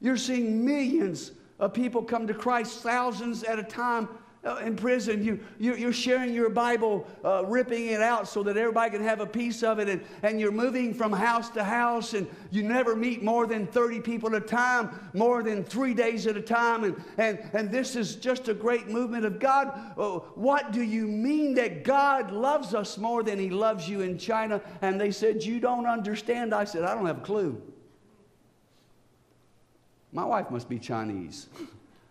You're 0.00 0.16
seeing 0.16 0.64
millions 0.64 1.32
of 1.58 1.72
people 1.72 2.02
come 2.02 2.26
to 2.26 2.34
Christ, 2.34 2.82
thousands 2.82 3.42
at 3.44 3.58
a 3.58 3.62
time 3.62 4.08
uh, 4.44 4.56
in 4.56 4.76
prison. 4.76 5.24
You, 5.24 5.40
you, 5.58 5.88
are 5.88 5.92
sharing 5.92 6.34
your 6.34 6.50
Bible, 6.50 7.06
uh, 7.24 7.44
ripping 7.46 7.86
it 7.86 8.00
out 8.00 8.28
so 8.28 8.42
that 8.42 8.56
everybody 8.56 8.90
can 8.90 9.02
have 9.02 9.20
a 9.20 9.26
piece 9.26 9.62
of 9.62 9.78
it. 9.78 9.88
And, 9.88 10.04
and 10.22 10.40
you're 10.40 10.52
moving 10.52 10.94
from 10.94 11.12
house 11.12 11.48
to 11.50 11.64
house, 11.64 12.14
and 12.14 12.28
you 12.50 12.62
never 12.62 12.94
meet 12.94 13.22
more 13.22 13.46
than 13.46 13.66
30 13.66 14.00
people 14.00 14.34
at 14.34 14.42
a 14.42 14.46
time, 14.46 14.90
more 15.14 15.42
than 15.42 15.64
three 15.64 15.94
days 15.94 16.26
at 16.26 16.36
a 16.36 16.42
time. 16.42 16.84
And, 16.84 17.04
and, 17.18 17.38
and 17.52 17.70
this 17.70 17.96
is 17.96 18.16
just 18.16 18.48
a 18.48 18.54
great 18.54 18.88
movement 18.88 19.24
of 19.24 19.38
God. 19.38 19.94
Uh, 19.96 20.18
what 20.34 20.72
do 20.72 20.82
you 20.82 21.06
mean 21.06 21.54
that 21.54 21.84
God 21.84 22.30
loves 22.30 22.74
us 22.74 22.98
more 22.98 23.22
than 23.22 23.38
He 23.38 23.50
loves 23.50 23.88
you 23.88 24.02
in 24.02 24.18
China? 24.18 24.60
And 24.82 25.00
they 25.00 25.10
said, 25.10 25.42
You 25.42 25.60
don't 25.60 25.86
understand. 25.86 26.54
I 26.54 26.64
said, 26.64 26.84
I 26.84 26.94
don't 26.94 27.06
have 27.06 27.18
a 27.18 27.22
clue. 27.22 27.60
My 30.14 30.24
wife 30.24 30.50
must 30.50 30.68
be 30.68 30.78
Chinese. 30.78 31.48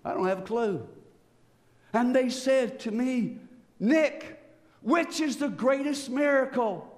I 0.03 0.13
don't 0.13 0.27
have 0.27 0.39
a 0.39 0.43
clue. 0.43 0.85
And 1.93 2.13
they 2.13 2.29
said 2.29 2.79
to 2.81 2.91
me, 2.91 3.37
Nik, 3.79 4.39
which 4.81 5.21
is 5.21 5.37
the 5.37 5.47
greatest 5.47 6.09
miracle? 6.09 6.89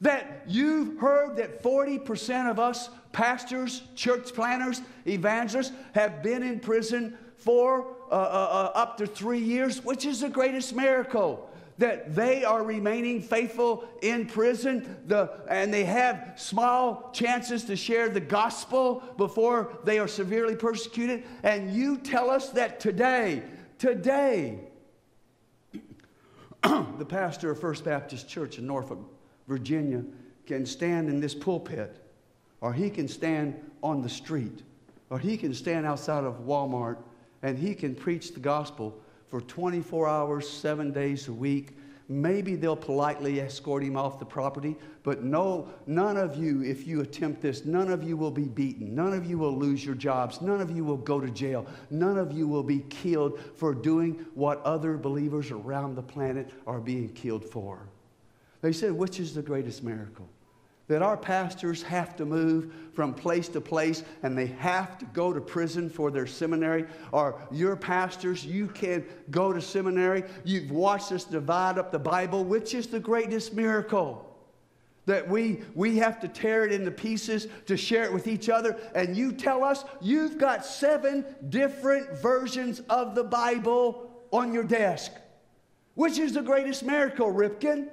That 0.00 0.44
you've 0.48 0.98
heard 0.98 1.36
that 1.36 1.62
40% 1.62 2.50
of 2.50 2.58
us 2.58 2.88
pastors, 3.12 3.82
church 3.94 4.32
planners, 4.32 4.80
evangelists 5.06 5.72
have 5.94 6.22
been 6.22 6.42
in 6.42 6.58
prison 6.60 7.16
for 7.36 7.94
uh, 8.10 8.14
uh, 8.14 8.16
uh, 8.16 8.78
up 8.78 8.96
to 8.96 9.06
three 9.06 9.38
years, 9.38 9.84
which 9.84 10.06
is 10.06 10.20
the 10.20 10.30
greatest 10.30 10.74
miracle 10.74 11.51
that 11.82 12.14
they 12.14 12.44
are 12.44 12.62
remaining 12.62 13.20
faithful 13.20 13.84
in 14.02 14.24
prison 14.24 14.98
the, 15.08 15.28
and 15.48 15.74
they 15.74 15.82
have 15.82 16.34
small 16.36 17.10
chances 17.12 17.64
to 17.64 17.74
share 17.74 18.08
the 18.08 18.20
gospel 18.20 19.02
before 19.16 19.76
they 19.82 19.98
are 19.98 20.06
severely 20.06 20.54
persecuted. 20.54 21.24
And 21.42 21.74
you 21.74 21.98
tell 21.98 22.30
us 22.30 22.50
that 22.50 22.78
today, 22.78 23.42
today, 23.78 24.60
the 26.62 27.04
pastor 27.04 27.50
of 27.50 27.58
First 27.58 27.84
Baptist 27.84 28.28
Church 28.28 28.58
in 28.58 28.66
Norfolk, 28.68 29.00
Virginia, 29.48 30.04
can 30.46 30.64
stand 30.64 31.08
in 31.08 31.18
this 31.18 31.34
pulpit, 31.34 31.96
or 32.60 32.72
he 32.72 32.90
can 32.90 33.08
stand 33.08 33.56
on 33.82 34.02
the 34.02 34.08
street, 34.08 34.62
or 35.10 35.18
he 35.18 35.36
can 35.36 35.52
stand 35.52 35.84
outside 35.84 36.22
of 36.22 36.42
Walmart 36.46 36.98
and 37.42 37.58
he 37.58 37.74
can 37.74 37.96
preach 37.96 38.34
the 38.34 38.40
gospel 38.40 39.01
for 39.32 39.40
24 39.40 40.06
hours, 40.06 40.46
seven 40.46 40.92
days 40.92 41.28
a 41.28 41.32
week. 41.32 41.74
Maybe 42.06 42.54
they'll 42.54 42.76
politely 42.76 43.40
escort 43.40 43.82
him 43.82 43.96
off 43.96 44.18
the 44.18 44.26
property, 44.26 44.76
but 45.04 45.22
no, 45.24 45.70
none 45.86 46.18
of 46.18 46.36
you, 46.36 46.62
if 46.62 46.86
you 46.86 47.00
attempt 47.00 47.40
this, 47.40 47.64
none 47.64 47.90
of 47.90 48.02
you 48.02 48.14
will 48.18 48.30
be 48.30 48.44
beaten. 48.44 48.94
None 48.94 49.14
of 49.14 49.24
you 49.24 49.38
will 49.38 49.56
lose 49.56 49.86
your 49.86 49.94
jobs. 49.94 50.42
None 50.42 50.60
of 50.60 50.70
you 50.70 50.84
will 50.84 50.98
go 50.98 51.18
to 51.18 51.30
jail. 51.30 51.66
None 51.88 52.18
of 52.18 52.32
you 52.32 52.46
will 52.46 52.62
be 52.62 52.80
killed 52.90 53.40
for 53.56 53.72
doing 53.72 54.26
what 54.34 54.60
other 54.64 54.98
believers 54.98 55.50
around 55.50 55.94
the 55.94 56.02
planet 56.02 56.50
are 56.66 56.78
being 56.78 57.08
killed 57.14 57.42
for. 57.46 57.88
They 58.60 58.72
said, 58.74 58.92
which 58.92 59.18
is 59.18 59.32
the 59.32 59.40
greatest 59.40 59.82
miracle? 59.82 60.28
That 60.88 61.02
our 61.02 61.16
pastors 61.16 61.82
have 61.82 62.16
to 62.16 62.24
move 62.24 62.72
from 62.92 63.14
place 63.14 63.48
to 63.48 63.60
place 63.60 64.02
and 64.22 64.36
they 64.36 64.46
have 64.46 64.98
to 64.98 65.04
go 65.06 65.32
to 65.32 65.40
prison 65.40 65.88
for 65.88 66.10
their 66.10 66.26
seminary, 66.26 66.84
or 67.12 67.40
your 67.50 67.76
pastors, 67.76 68.44
you 68.44 68.66
can't 68.68 69.04
go 69.30 69.52
to 69.52 69.60
seminary. 69.60 70.24
You've 70.44 70.70
watched 70.70 71.12
us 71.12 71.24
divide 71.24 71.78
up 71.78 71.92
the 71.92 71.98
Bible, 71.98 72.44
which 72.44 72.74
is 72.74 72.86
the 72.86 73.00
greatest 73.00 73.54
miracle. 73.54 74.28
That 75.06 75.28
we, 75.28 75.62
we 75.74 75.96
have 75.98 76.20
to 76.20 76.28
tear 76.28 76.64
it 76.64 76.72
into 76.72 76.92
pieces 76.92 77.48
to 77.66 77.76
share 77.76 78.04
it 78.04 78.12
with 78.12 78.28
each 78.28 78.48
other. 78.48 78.78
And 78.94 79.16
you 79.16 79.32
tell 79.32 79.64
us 79.64 79.84
you've 80.00 80.38
got 80.38 80.64
seven 80.64 81.24
different 81.48 82.18
versions 82.18 82.80
of 82.88 83.16
the 83.16 83.24
Bible 83.24 84.10
on 84.30 84.52
your 84.52 84.62
desk. 84.62 85.12
Which 85.94 86.18
is 86.18 86.34
the 86.34 86.42
greatest 86.42 86.84
miracle, 86.84 87.32
Ripken? 87.32 87.88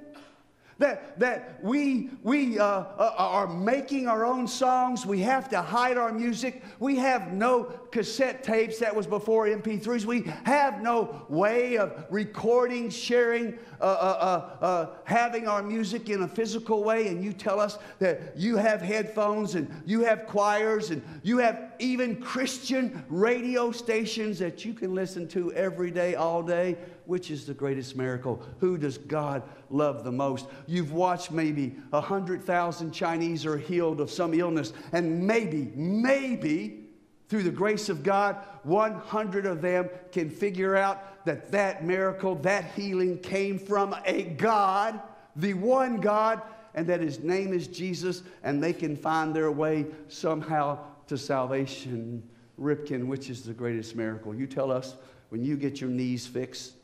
That, 0.80 1.18
that 1.20 1.62
we, 1.62 2.10
we 2.22 2.58
uh, 2.58 2.64
uh, 2.64 3.14
are 3.16 3.46
making 3.46 4.08
our 4.08 4.24
own 4.24 4.48
songs. 4.48 5.06
We 5.06 5.20
have 5.20 5.48
to 5.50 5.60
hide 5.60 5.96
our 5.96 6.10
music. 6.10 6.62
We 6.80 6.96
have 6.96 7.32
no 7.32 7.64
cassette 7.92 8.42
tapes. 8.42 8.78
That 8.78 8.96
was 8.96 9.06
before 9.06 9.46
MP3s. 9.46 10.04
We 10.06 10.22
have 10.44 10.82
no 10.82 11.24
way 11.28 11.76
of 11.76 12.06
recording, 12.10 12.90
sharing, 12.90 13.58
uh, 13.80 13.84
uh, 13.84 14.56
uh, 14.60 14.64
uh, 14.64 14.86
having 15.04 15.48
our 15.48 15.62
music 15.62 16.08
in 16.08 16.22
a 16.22 16.28
physical 16.28 16.84
way. 16.84 17.08
And 17.08 17.24
you 17.24 17.32
tell 17.32 17.60
us 17.60 17.78
that 17.98 18.36
you 18.36 18.56
have 18.56 18.82
headphones 18.82 19.54
and 19.54 19.70
you 19.86 20.00
have 20.04 20.26
choirs 20.26 20.90
and 20.90 21.02
you 21.22 21.38
have 21.38 21.72
even 21.78 22.16
Christian 22.16 23.04
radio 23.08 23.72
stations 23.72 24.38
that 24.38 24.64
you 24.64 24.74
can 24.74 24.94
listen 24.94 25.26
to 25.28 25.52
every 25.54 25.90
day, 25.90 26.14
all 26.14 26.42
day. 26.42 26.76
Which 27.06 27.30
is 27.30 27.44
the 27.44 27.54
greatest 27.54 27.96
miracle? 27.96 28.40
Who 28.60 28.78
does 28.78 28.96
God 28.96 29.42
love 29.68 30.04
the 30.04 30.12
most? 30.12 30.46
You've 30.66 30.92
watched 30.92 31.32
maybe 31.32 31.74
100,000 31.90 32.92
Chinese 32.92 33.44
are 33.46 33.56
healed 33.56 34.00
of 34.00 34.10
some 34.12 34.32
illness, 34.32 34.72
and 34.92 35.26
maybe, 35.26 35.72
maybe 35.74 36.89
through 37.30 37.44
the 37.44 37.50
grace 37.50 37.88
of 37.88 38.02
God, 38.02 38.36
100 38.64 39.46
of 39.46 39.62
them 39.62 39.88
can 40.12 40.28
figure 40.28 40.76
out 40.76 41.24
that 41.24 41.50
that 41.52 41.82
miracle, 41.84 42.34
that 42.34 42.72
healing 42.76 43.18
came 43.18 43.58
from 43.58 43.96
a 44.04 44.24
God, 44.24 45.00
the 45.36 45.54
one 45.54 45.96
God, 45.96 46.42
and 46.74 46.86
that 46.86 47.00
his 47.00 47.20
name 47.20 47.54
is 47.54 47.66
Jesus, 47.66 48.22
and 48.42 48.62
they 48.62 48.74
can 48.74 48.94
find 48.94 49.34
their 49.34 49.50
way 49.50 49.86
somehow 50.08 50.78
to 51.06 51.16
salvation. 51.16 52.22
Ripken, 52.60 53.06
which 53.06 53.30
is 53.30 53.42
the 53.42 53.54
greatest 53.54 53.96
miracle? 53.96 54.34
You 54.34 54.46
tell 54.46 54.70
us 54.70 54.96
when 55.30 55.42
you 55.42 55.56
get 55.56 55.80
your 55.80 55.88
knees 55.88 56.26
fixed 56.26 56.74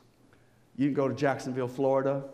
you 0.77 0.87
can 0.87 0.95
go 0.95 1.09
to 1.09 1.15
Jacksonville, 1.15 1.69
Florida. 1.69 2.25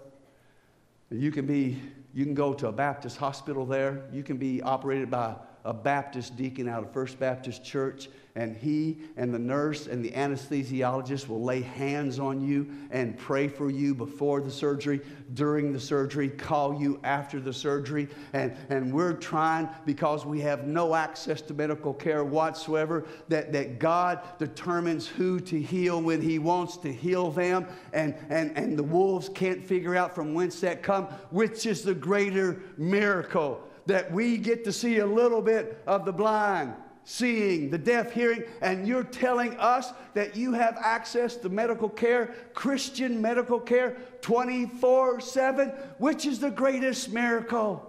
You 1.11 1.31
can, 1.31 1.47
be, 1.47 1.81
you 2.13 2.25
can 2.25 2.35
go 2.35 2.53
to 2.55 2.69
a 2.69 2.73
Baptist 2.73 3.17
hospital 3.17 3.65
there. 3.65 4.03
You 4.13 4.23
can 4.23 4.37
be 4.37 4.61
operated 4.63 5.11
by 5.11 5.37
a 5.65 5.73
Baptist 5.73 6.37
deacon 6.37 6.69
out 6.69 6.83
of 6.83 6.93
First 6.93 7.19
Baptist 7.19 7.65
Church 7.65 8.09
and 8.35 8.57
he 8.57 8.97
and 9.17 9.33
the 9.33 9.39
nurse 9.39 9.87
and 9.87 10.03
the 10.03 10.11
anesthesiologist 10.13 11.29
will 11.29 11.43
lay 11.43 11.61
hands 11.61 12.19
on 12.19 12.41
you 12.41 12.67
and 12.91 13.19
pray 13.19 13.47
for 13.47 13.69
you 13.69 13.95
before 13.95 14.41
the 14.41 14.51
surgery, 14.51 15.01
during 15.35 15.71
the 15.73 15.81
surgery, 15.81 16.31
call 16.31 16.81
you 16.81 16.99
after 17.05 17.41
the 17.41 17.53
surgery. 17.53 18.09
And, 18.33 18.57
and 18.71 18.93
we're 18.93 19.13
trying, 19.13 19.69
because 19.85 20.25
we 20.25 20.41
have 20.41 20.67
no 20.67 20.95
access 20.95 21.43
to 21.43 21.55
medical 21.55 21.93
care 21.93 22.25
whatsoever, 22.25 23.05
that, 23.29 23.53
that 23.53 23.79
God 23.79 24.21
determines 24.39 25.07
who 25.07 25.39
to 25.41 25.61
heal 25.61 26.01
when 26.01 26.23
He 26.23 26.39
wants 26.39 26.79
to 26.79 26.93
heal 26.93 27.31
them. 27.31 27.67
And, 27.93 28.15
and, 28.31 28.57
and 28.57 28.79
the 28.79 28.83
wolves 28.83 29.29
can't 29.29 29.63
figure 29.63 29.95
out 29.95 30.15
from 30.15 30.33
whence 30.33 30.59
that 30.61 30.83
come, 30.83 31.05
which 31.31 31.67
is 31.67 31.83
the 31.83 31.95
greater 31.95 32.63
miracle 32.79 33.69
that 33.87 34.13
we 34.13 34.39
get 34.39 34.65
to 34.65 34.73
see 34.73 34.99
a 34.99 35.07
little 35.07 35.43
bit 35.43 35.83
of 35.87 36.05
the 36.05 36.13
blind 36.13 36.75
seeing, 37.05 37.71
the 37.71 37.79
deaf 37.79 38.13
hearing, 38.13 38.45
and 38.61 38.87
you're 38.87 39.03
telling 39.03 39.57
us 39.59 39.93
that 40.15 40.37
you 40.37 40.53
have 40.53 40.77
access 40.81 41.37
to 41.37 41.49
medical 41.49 41.89
care, 41.89 42.35
Christian 42.55 43.21
medical 43.21 43.59
care, 43.59 43.97
24 44.21 45.21
7, 45.21 45.69
which 45.99 46.27
is 46.27 46.39
the 46.39 46.51
greatest 46.51 47.11
miracle. 47.11 47.89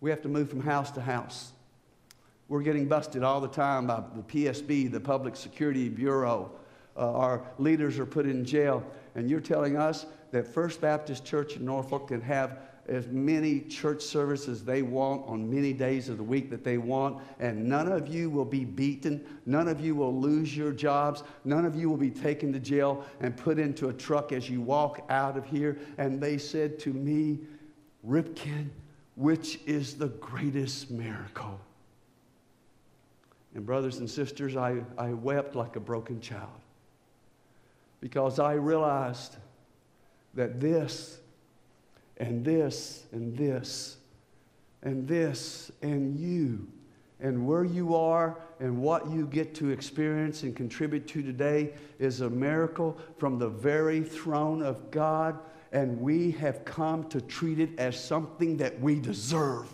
We 0.00 0.10
have 0.10 0.22
to 0.22 0.28
move 0.28 0.50
from 0.50 0.60
house 0.60 0.90
to 0.92 1.00
house. 1.00 1.52
We're 2.48 2.62
getting 2.62 2.88
busted 2.88 3.22
all 3.22 3.40
the 3.40 3.48
time 3.48 3.86
by 3.86 4.02
the 4.14 4.22
PSB, 4.22 4.90
the 4.90 5.00
Public 5.00 5.36
Security 5.36 5.88
Bureau. 5.88 6.50
Uh, 6.96 7.12
our 7.12 7.42
leaders 7.58 7.98
are 7.98 8.06
put 8.06 8.26
in 8.26 8.44
jail. 8.44 8.82
And 9.14 9.28
you're 9.28 9.40
telling 9.40 9.76
us 9.76 10.06
that 10.30 10.46
First 10.46 10.80
Baptist 10.80 11.24
Church 11.24 11.56
in 11.56 11.64
Norfolk 11.64 12.08
can 12.08 12.20
have 12.22 12.58
as 12.88 13.06
many 13.08 13.60
church 13.60 14.02
services 14.02 14.64
they 14.64 14.82
want 14.82 15.26
on 15.26 15.48
many 15.48 15.72
days 15.72 16.08
of 16.08 16.16
the 16.16 16.22
week 16.22 16.48
that 16.50 16.64
they 16.64 16.78
want, 16.78 17.22
and 17.38 17.68
none 17.68 17.90
of 17.90 18.08
you 18.08 18.30
will 18.30 18.44
be 18.44 18.64
beaten. 18.64 19.24
None 19.46 19.68
of 19.68 19.80
you 19.80 19.94
will 19.94 20.18
lose 20.18 20.56
your 20.56 20.72
jobs. 20.72 21.22
None 21.44 21.64
of 21.64 21.76
you 21.76 21.90
will 21.90 21.96
be 21.98 22.10
taken 22.10 22.52
to 22.52 22.58
jail 22.58 23.04
and 23.20 23.36
put 23.36 23.58
into 23.58 23.88
a 23.88 23.92
truck 23.92 24.32
as 24.32 24.48
you 24.48 24.60
walk 24.60 25.04
out 25.10 25.36
of 25.36 25.44
here. 25.44 25.78
And 25.98 26.20
they 26.20 26.38
said 26.38 26.78
to 26.80 26.92
me, 26.92 27.40
Ripken, 28.06 28.68
which 29.16 29.60
is 29.66 29.94
the 29.94 30.08
greatest 30.08 30.90
miracle? 30.90 31.60
And, 33.54 33.66
brothers 33.66 33.98
and 33.98 34.08
sisters, 34.08 34.56
I, 34.56 34.82
I 34.96 35.12
wept 35.12 35.54
like 35.54 35.76
a 35.76 35.80
broken 35.80 36.20
child 36.20 36.48
because 38.00 38.38
I 38.38 38.52
realized 38.52 39.36
that 40.34 40.60
this 40.60 41.18
and 42.18 42.44
this 42.44 43.04
and 43.12 43.36
this 43.36 43.96
and 44.82 45.06
this 45.06 45.70
and 45.82 46.18
you 46.18 46.66
and 47.20 47.46
where 47.46 47.64
you 47.64 47.94
are 47.94 48.38
and 48.60 48.80
what 48.80 49.10
you 49.10 49.26
get 49.26 49.54
to 49.56 49.70
experience 49.70 50.42
and 50.42 50.54
contribute 50.54 51.06
to 51.08 51.22
today 51.22 51.72
is 51.98 52.20
a 52.20 52.30
miracle 52.30 52.96
from 53.18 53.38
the 53.38 53.48
very 53.48 54.02
throne 54.02 54.62
of 54.62 54.90
God, 54.90 55.38
and 55.72 56.00
we 56.00 56.30
have 56.32 56.64
come 56.64 57.08
to 57.08 57.20
treat 57.20 57.60
it 57.60 57.70
as 57.78 58.02
something 58.02 58.56
that 58.56 58.80
we 58.80 58.98
deserve, 59.00 59.68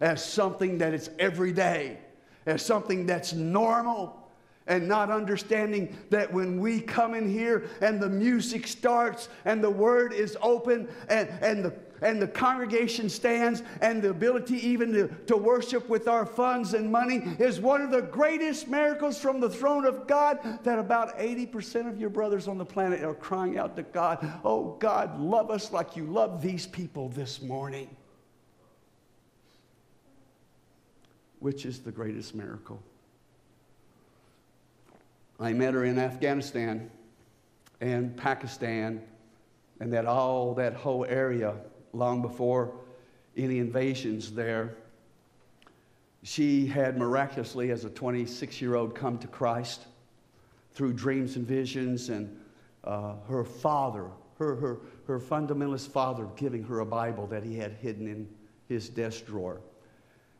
as 0.00 0.24
something 0.24 0.78
that 0.78 0.94
it's 0.94 1.10
every 1.18 1.52
day, 1.52 1.98
as 2.46 2.64
something 2.64 3.06
that's 3.06 3.32
normal 3.32 4.23
and 4.66 4.88
not 4.88 5.10
understanding 5.10 5.96
that 6.10 6.32
when 6.32 6.58
we 6.58 6.80
come 6.80 7.14
in 7.14 7.28
here 7.28 7.68
and 7.80 8.00
the 8.00 8.08
music 8.08 8.66
starts 8.66 9.28
and 9.44 9.62
the 9.62 9.70
word 9.70 10.12
is 10.12 10.36
open 10.40 10.88
and, 11.08 11.28
and, 11.42 11.64
the, 11.64 11.74
and 12.00 12.20
the 12.20 12.26
congregation 12.26 13.10
stands 13.10 13.62
and 13.82 14.00
the 14.00 14.08
ability 14.08 14.56
even 14.66 14.92
to, 14.92 15.08
to 15.26 15.36
worship 15.36 15.86
with 15.88 16.08
our 16.08 16.24
funds 16.24 16.72
and 16.72 16.90
money 16.90 17.22
is 17.38 17.60
one 17.60 17.82
of 17.82 17.90
the 17.90 18.00
greatest 18.00 18.66
miracles 18.66 19.18
from 19.18 19.38
the 19.38 19.50
throne 19.50 19.84
of 19.84 20.06
God 20.06 20.38
that 20.64 20.78
about 20.78 21.18
80% 21.18 21.86
of 21.86 22.00
your 22.00 22.10
brothers 22.10 22.48
on 22.48 22.56
the 22.56 22.64
planet 22.64 23.02
are 23.04 23.14
crying 23.14 23.58
out 23.58 23.76
to 23.76 23.82
God, 23.82 24.26
Oh 24.44 24.76
God, 24.80 25.20
love 25.20 25.50
us 25.50 25.72
like 25.72 25.94
you 25.94 26.04
love 26.04 26.40
these 26.40 26.66
people 26.66 27.10
this 27.10 27.42
morning. 27.42 27.94
Which 31.40 31.66
is 31.66 31.80
the 31.80 31.92
greatest 31.92 32.34
miracle? 32.34 32.82
I 35.40 35.52
met 35.52 35.74
her 35.74 35.84
in 35.84 35.98
Afghanistan 35.98 36.90
and 37.80 38.16
Pakistan 38.16 39.02
and 39.80 39.92
that 39.92 40.06
all 40.06 40.54
that 40.54 40.74
whole 40.74 41.04
area 41.04 41.54
long 41.92 42.22
before 42.22 42.72
any 43.36 43.58
invasions 43.58 44.32
there. 44.32 44.76
She 46.22 46.66
had 46.66 46.96
miraculously, 46.96 47.70
as 47.70 47.84
a 47.84 47.90
26 47.90 48.60
year 48.60 48.76
old, 48.76 48.94
come 48.94 49.18
to 49.18 49.26
Christ 49.26 49.82
through 50.72 50.94
dreams 50.94 51.36
and 51.36 51.46
visions, 51.46 52.08
and 52.08 52.40
uh, 52.84 53.14
her 53.28 53.44
father, 53.44 54.06
her, 54.38 54.54
her, 54.56 54.78
her 55.06 55.20
fundamentalist 55.20 55.88
father, 55.88 56.26
giving 56.36 56.62
her 56.64 56.80
a 56.80 56.86
Bible 56.86 57.26
that 57.26 57.42
he 57.44 57.56
had 57.56 57.72
hidden 57.72 58.06
in 58.06 58.28
his 58.68 58.88
desk 58.88 59.26
drawer. 59.26 59.60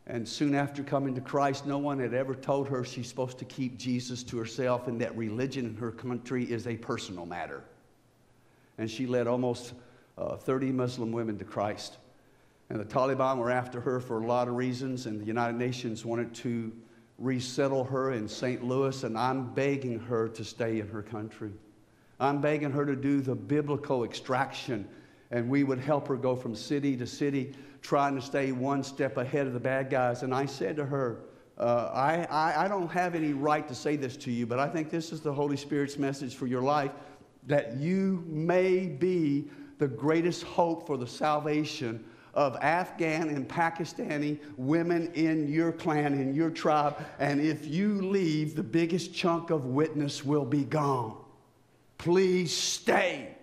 And 0.07 0.29
soon 0.29 0.55
after 0.55 0.83
coming 0.83 1.15
to 1.15 1.21
Christ, 1.21 1.67
no 1.67 1.79
one 1.79 1.99
had 1.99 2.13
ever 2.13 2.35
told 2.35 2.69
her 2.69 2.85
she's 2.85 3.09
supposed 3.09 3.39
to 3.39 3.45
keep 3.47 3.79
Jesus 3.79 4.23
to 4.25 4.37
herself 4.37 4.87
and 4.87 5.01
that 5.01 5.17
religion 5.17 5.65
in 5.65 5.77
her 5.77 5.91
country 5.91 6.45
is 6.45 6.67
a 6.67 6.77
personal 6.77 7.25
matter. 7.25 7.65
And 8.77 8.91
she 8.91 9.07
led 9.07 9.27
almost 9.27 9.73
uh, 10.19 10.37
30 10.37 10.73
Muslim 10.73 11.11
women 11.11 11.39
to 11.39 11.45
Christ. 11.45 11.97
And 12.69 12.79
the 12.79 12.85
Taliban 12.85 13.39
were 13.39 13.51
after 13.51 13.81
her 13.81 14.01
for 14.01 14.21
a 14.21 14.27
lot 14.27 14.49
of 14.49 14.55
reasons, 14.55 15.07
and 15.07 15.21
the 15.21 15.25
United 15.25 15.57
Nations 15.57 16.05
wanted 16.05 16.35
to 16.37 16.73
resettle 17.19 17.85
her 17.85 18.13
in 18.13 18.27
St. 18.27 18.65
Louis, 18.65 19.05
and 19.05 19.17
I'm 19.17 19.53
begging 19.55 20.01
her 20.01 20.29
to 20.29 20.45
stay 20.45 20.81
in 20.81 20.89
her 20.89 21.03
country. 21.03 21.53
I'm 22.19 22.41
begging 22.41 22.71
her 22.73 22.87
to 22.87 22.97
do 22.97 23.21
the 23.21 23.35
biblical 23.35 24.05
extraction, 24.05 24.89
and 25.35 25.49
we 25.49 25.65
would 25.65 25.81
help 25.81 26.07
her 26.07 26.15
go 26.15 26.37
from 26.37 26.55
city 26.55 26.97
to 26.97 27.05
city 27.05 27.53
trying 27.83 28.15
to 28.15 28.23
stay 28.23 28.53
one 28.53 28.85
step 28.85 29.17
ahead 29.17 29.49
of 29.49 29.53
the 29.53 29.59
bad 29.59 29.91
guys. 29.91 30.23
And 30.23 30.33
I 30.33 30.47
said 30.47 30.77
to 30.77 30.85
her, 30.87 31.23
uh, 31.59 31.91
I, 31.93 32.25
I, 32.31 32.65
I 32.65 32.69
don't 32.69 32.91
have 32.93 33.17
any 33.17 33.33
right 33.33 33.67
to 33.67 33.75
say 33.75 33.97
this 33.97 34.17
to 34.19 34.31
you, 34.31 34.47
but 34.47 34.61
I 34.61 34.69
think 34.69 34.91
this 34.91 35.13
is 35.13 35.21
the 35.21 35.33
Holy 35.33 35.57
Spirit's 35.57 35.99
message 35.99 36.37
for 36.37 36.47
your 36.47 36.63
life 36.63 36.93
that 37.49 37.77
you 37.77 38.23
may 38.29 38.87
be 38.87 39.51
the 39.79 39.89
greatest 39.89 40.45
hope 40.45 40.87
for 40.87 40.97
the 40.97 41.07
salvation 41.07 42.05
of 42.33 42.57
Afghan 42.63 43.29
and 43.29 43.49
Pakistani 43.49 44.39
women 44.57 45.13
in 45.15 45.53
your 45.53 45.73
clan, 45.73 46.15
in 46.15 46.33
your 46.33 46.51
tribe. 46.51 46.97
And 47.19 47.41
if 47.41 47.67
you 47.67 48.03
leave, 48.03 48.55
the 48.55 48.63
biggest 48.63 49.13
chunk 49.13 49.51
of 49.51 49.67
witness 49.67 50.25
will 50.25 50.45
be 50.45 50.63
gone. 50.63 51.17
Please 51.99 52.57
stay. 52.57 53.34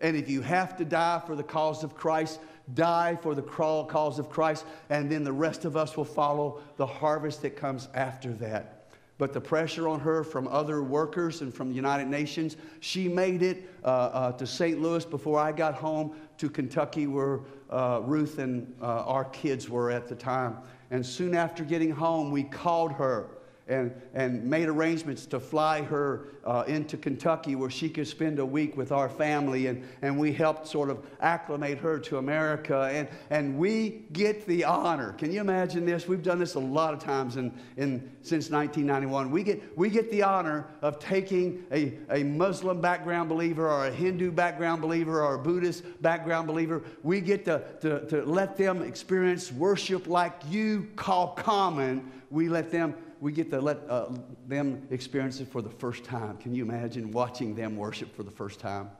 And 0.00 0.16
if 0.16 0.28
you 0.28 0.40
have 0.42 0.76
to 0.78 0.84
die 0.84 1.22
for 1.26 1.36
the 1.36 1.42
cause 1.42 1.84
of 1.84 1.94
Christ, 1.94 2.40
die 2.74 3.16
for 3.20 3.34
the 3.34 3.42
cause 3.42 4.18
of 4.18 4.30
Christ, 4.30 4.64
and 4.88 5.10
then 5.10 5.24
the 5.24 5.32
rest 5.32 5.64
of 5.64 5.76
us 5.76 5.96
will 5.96 6.04
follow 6.04 6.60
the 6.76 6.86
harvest 6.86 7.42
that 7.42 7.56
comes 7.56 7.88
after 7.94 8.32
that. 8.34 8.76
but 9.18 9.34
the 9.34 9.40
pressure 9.40 9.86
on 9.86 10.00
her 10.00 10.24
from 10.24 10.48
other 10.48 10.82
workers 10.82 11.42
and 11.42 11.52
from 11.52 11.68
the 11.68 11.74
United 11.74 12.08
Nations, 12.08 12.56
she 12.80 13.06
made 13.06 13.42
it 13.42 13.68
uh, 13.84 13.86
uh, 13.86 14.32
to 14.32 14.46
St. 14.46 14.80
Louis 14.80 15.04
before 15.04 15.38
I 15.38 15.52
got 15.52 15.74
home 15.74 16.16
to 16.38 16.48
Kentucky, 16.48 17.06
where 17.06 17.40
uh, 17.68 18.00
Ruth 18.02 18.38
and 18.38 18.74
uh, 18.80 19.04
our 19.04 19.26
kids 19.26 19.68
were 19.68 19.90
at 19.90 20.08
the 20.08 20.14
time. 20.14 20.56
And 20.90 21.04
soon 21.04 21.34
after 21.34 21.64
getting 21.64 21.90
home, 21.90 22.30
we 22.30 22.44
called 22.44 22.92
her 22.92 23.28
and, 23.70 23.94
and 24.14 24.44
made 24.44 24.68
arrangements 24.68 25.26
to 25.26 25.40
fly 25.40 25.82
her 25.82 26.28
uh, 26.44 26.64
into 26.66 26.96
Kentucky 26.96 27.54
where 27.54 27.70
she 27.70 27.88
could 27.88 28.06
spend 28.06 28.38
a 28.38 28.44
week 28.44 28.76
with 28.76 28.92
our 28.92 29.08
family. 29.08 29.68
And, 29.68 29.84
and 30.02 30.18
we 30.18 30.32
helped 30.32 30.66
sort 30.66 30.90
of 30.90 31.04
acclimate 31.20 31.78
her 31.78 31.98
to 32.00 32.18
America. 32.18 32.90
And, 32.92 33.08
and 33.30 33.56
we 33.56 34.02
get 34.12 34.46
the 34.46 34.64
honor. 34.64 35.12
Can 35.12 35.32
you 35.32 35.40
imagine 35.40 35.86
this? 35.86 36.08
We've 36.08 36.22
done 36.22 36.38
this 36.38 36.54
a 36.54 36.60
lot 36.60 36.92
of 36.94 37.00
times 37.00 37.36
in, 37.36 37.52
in, 37.76 38.10
since 38.22 38.50
1991. 38.50 39.30
We 39.30 39.42
get, 39.42 39.78
we 39.78 39.88
get 39.88 40.10
the 40.10 40.22
honor 40.22 40.66
of 40.82 40.98
taking 40.98 41.64
a, 41.70 41.94
a 42.10 42.24
Muslim 42.24 42.80
background 42.80 43.28
believer 43.28 43.70
or 43.70 43.86
a 43.86 43.90
Hindu 43.90 44.32
background 44.32 44.82
believer 44.82 45.22
or 45.22 45.34
a 45.34 45.38
Buddhist 45.38 45.84
background 46.02 46.48
believer. 46.48 46.82
We 47.02 47.20
get 47.20 47.44
to, 47.44 47.62
to, 47.82 48.06
to 48.06 48.24
let 48.24 48.56
them 48.56 48.82
experience 48.82 49.52
worship 49.52 50.06
like 50.06 50.32
you 50.48 50.88
call 50.96 51.28
common. 51.28 52.10
We 52.30 52.48
let 52.48 52.70
them 52.70 52.94
we 53.20 53.32
get 53.32 53.50
to 53.50 53.60
let 53.60 53.78
uh, 53.88 54.06
them 54.48 54.86
experience 54.90 55.40
it 55.40 55.48
for 55.48 55.60
the 55.60 55.70
first 55.70 56.04
time. 56.04 56.38
Can 56.38 56.54
you 56.54 56.64
imagine 56.64 57.12
watching 57.12 57.54
them 57.54 57.76
worship 57.76 58.14
for 58.16 58.22
the 58.22 58.30
first 58.30 58.58
time? 58.58 58.90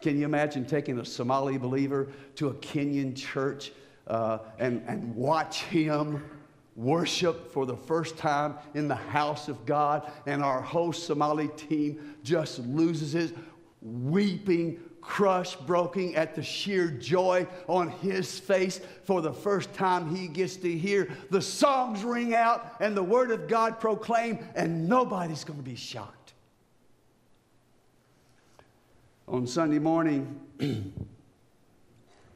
Can 0.00 0.18
you 0.18 0.24
imagine 0.24 0.64
taking 0.64 0.98
a 0.98 1.04
Somali 1.04 1.58
believer 1.58 2.08
to 2.36 2.48
a 2.48 2.54
Kenyan 2.54 3.14
church 3.14 3.72
uh, 4.06 4.38
and, 4.58 4.82
and 4.86 5.14
watch 5.14 5.62
him 5.62 6.24
worship 6.76 7.52
for 7.52 7.64
the 7.66 7.76
first 7.76 8.16
time 8.16 8.56
in 8.74 8.88
the 8.88 8.94
house 8.94 9.48
of 9.48 9.64
God? 9.66 10.10
And 10.26 10.42
our 10.42 10.62
whole 10.62 10.92
Somali 10.92 11.48
team 11.48 12.16
just 12.22 12.58
loses 12.60 13.12
his 13.12 13.34
weeping 13.82 14.80
crushed, 15.04 15.66
broken 15.66 16.14
at 16.14 16.34
the 16.34 16.42
sheer 16.42 16.88
joy 16.88 17.46
on 17.68 17.88
his 17.88 18.40
face 18.40 18.80
for 19.04 19.20
the 19.20 19.32
first 19.32 19.72
time 19.74 20.14
he 20.14 20.26
gets 20.26 20.56
to 20.56 20.76
hear 20.76 21.08
the 21.30 21.42
songs 21.42 22.02
ring 22.02 22.34
out 22.34 22.74
and 22.80 22.96
the 22.96 23.02
word 23.02 23.30
of 23.30 23.46
God 23.46 23.78
proclaimed, 23.78 24.44
and 24.54 24.88
nobody's 24.88 25.44
going 25.44 25.58
to 25.58 25.64
be 25.64 25.76
shocked. 25.76 26.32
On 29.28 29.46
Sunday 29.46 29.78
morning 29.78 30.40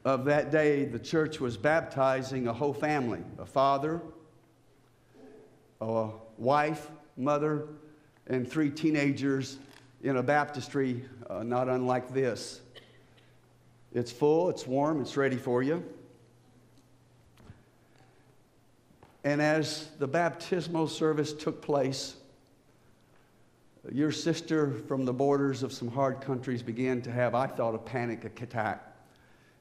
of 0.04 0.24
that 0.26 0.50
day, 0.50 0.84
the 0.84 0.98
church 0.98 1.40
was 1.40 1.56
baptizing 1.56 2.48
a 2.48 2.52
whole 2.52 2.74
family 2.74 3.22
a 3.38 3.46
father, 3.46 4.00
a 5.80 6.10
wife, 6.36 6.90
mother, 7.16 7.66
and 8.26 8.48
three 8.48 8.70
teenagers 8.70 9.58
in 10.02 10.16
a 10.16 10.22
baptistry 10.22 11.04
uh, 11.28 11.42
not 11.42 11.68
unlike 11.68 12.12
this. 12.12 12.60
It's 13.92 14.12
full, 14.12 14.50
it's 14.50 14.66
warm, 14.66 15.00
it's 15.00 15.16
ready 15.16 15.36
for 15.36 15.62
you. 15.62 15.84
And 19.24 19.42
as 19.42 19.88
the 19.98 20.06
baptismal 20.06 20.88
service 20.88 21.32
took 21.32 21.60
place, 21.60 22.16
your 23.90 24.12
sister 24.12 24.72
from 24.86 25.04
the 25.04 25.12
borders 25.12 25.62
of 25.62 25.72
some 25.72 25.88
hard 25.88 26.20
countries 26.20 26.62
began 26.62 27.02
to 27.02 27.12
have, 27.12 27.34
I 27.34 27.46
thought, 27.46 27.74
a 27.74 27.78
panic 27.78 28.24
attack. 28.24 28.84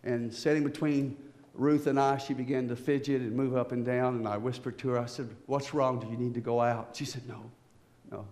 And 0.03 0.33
sitting 0.33 0.63
between 0.63 1.17
Ruth 1.53 1.87
and 1.87 1.99
I, 1.99 2.17
she 2.17 2.33
began 2.33 2.67
to 2.67 2.75
fidget 2.75 3.21
and 3.21 3.33
move 3.33 3.55
up 3.55 3.71
and 3.71 3.85
down. 3.85 4.15
And 4.15 4.27
I 4.27 4.37
whispered 4.37 4.77
to 4.79 4.89
her, 4.89 4.99
I 4.99 5.05
said, 5.05 5.29
What's 5.47 5.73
wrong? 5.73 5.99
Do 5.99 6.07
you 6.07 6.17
need 6.17 6.33
to 6.35 6.41
go 6.41 6.61
out? 6.61 6.95
She 6.95 7.05
said, 7.05 7.27
No, 7.27 7.49
no. 8.11 8.25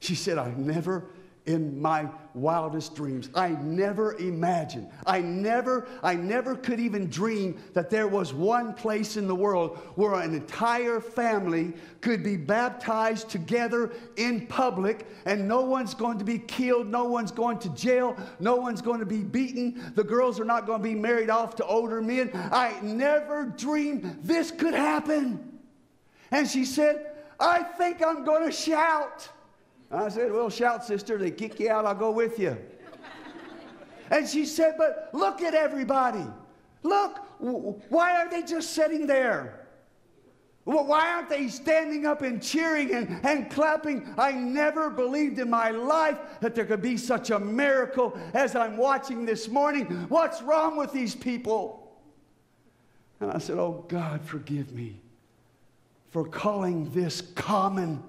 She 0.00 0.14
said, 0.14 0.38
I 0.38 0.52
never 0.56 1.04
in 1.46 1.80
my 1.80 2.08
wildest 2.34 2.94
dreams. 2.94 3.30
I 3.34 3.48
never 3.48 4.14
imagined, 4.18 4.88
I 5.06 5.20
never, 5.20 5.88
I 6.02 6.14
never 6.14 6.54
could 6.54 6.78
even 6.78 7.08
dream 7.08 7.58
that 7.72 7.88
there 7.88 8.08
was 8.08 8.34
one 8.34 8.74
place 8.74 9.16
in 9.16 9.26
the 9.26 9.34
world 9.34 9.78
where 9.94 10.14
an 10.14 10.34
entire 10.34 11.00
family 11.00 11.72
could 12.00 12.22
be 12.22 12.36
baptized 12.36 13.30
together 13.30 13.92
in 14.16 14.46
public 14.46 15.06
and 15.24 15.48
no 15.48 15.62
one's 15.62 15.94
going 15.94 16.18
to 16.18 16.24
be 16.24 16.38
killed, 16.38 16.88
no 16.88 17.04
one's 17.04 17.32
going 17.32 17.58
to 17.60 17.68
jail, 17.70 18.16
no 18.38 18.56
one's 18.56 18.82
going 18.82 19.00
to 19.00 19.06
be 19.06 19.22
beaten, 19.22 19.92
the 19.94 20.04
girls 20.04 20.38
are 20.38 20.44
not 20.44 20.66
going 20.66 20.82
to 20.82 20.88
be 20.88 20.94
married 20.94 21.30
off 21.30 21.56
to 21.56 21.64
older 21.64 22.02
men. 22.02 22.30
I 22.34 22.78
never 22.82 23.46
dreamed 23.46 24.18
this 24.22 24.50
could 24.50 24.74
happen. 24.74 25.60
And 26.30 26.48
she 26.48 26.64
said, 26.64 27.12
I 27.38 27.62
think 27.62 28.02
I'm 28.04 28.24
going 28.24 28.44
to 28.44 28.52
shout. 28.52 29.28
I 29.90 30.08
said, 30.08 30.32
Well, 30.32 30.50
shout, 30.50 30.84
sister. 30.84 31.18
They 31.18 31.30
kick 31.30 31.60
you 31.60 31.70
out, 31.70 31.84
I'll 31.86 31.94
go 31.94 32.10
with 32.10 32.38
you. 32.38 32.56
and 34.10 34.28
she 34.28 34.46
said, 34.46 34.74
But 34.78 35.10
look 35.12 35.42
at 35.42 35.54
everybody. 35.54 36.26
Look, 36.82 37.18
why 37.38 38.16
are 38.16 38.30
they 38.30 38.42
just 38.42 38.70
sitting 38.70 39.06
there? 39.06 39.66
Why 40.64 41.12
aren't 41.12 41.28
they 41.28 41.46
standing 41.46 42.06
up 42.06 42.22
and 42.22 42.42
cheering 42.42 42.92
and, 42.92 43.24
and 43.24 43.48
clapping? 43.48 44.12
I 44.18 44.32
never 44.32 44.90
believed 44.90 45.38
in 45.38 45.48
my 45.48 45.70
life 45.70 46.18
that 46.40 46.56
there 46.56 46.64
could 46.64 46.82
be 46.82 46.96
such 46.96 47.30
a 47.30 47.38
miracle 47.38 48.18
as 48.34 48.56
I'm 48.56 48.76
watching 48.76 49.24
this 49.24 49.46
morning. 49.48 49.84
What's 50.08 50.42
wrong 50.42 50.76
with 50.76 50.92
these 50.92 51.14
people? 51.14 51.96
And 53.20 53.30
I 53.30 53.38
said, 53.38 53.58
Oh, 53.58 53.84
God, 53.86 54.22
forgive 54.22 54.72
me 54.72 55.00
for 56.10 56.26
calling 56.26 56.90
this 56.90 57.20
common 57.20 58.02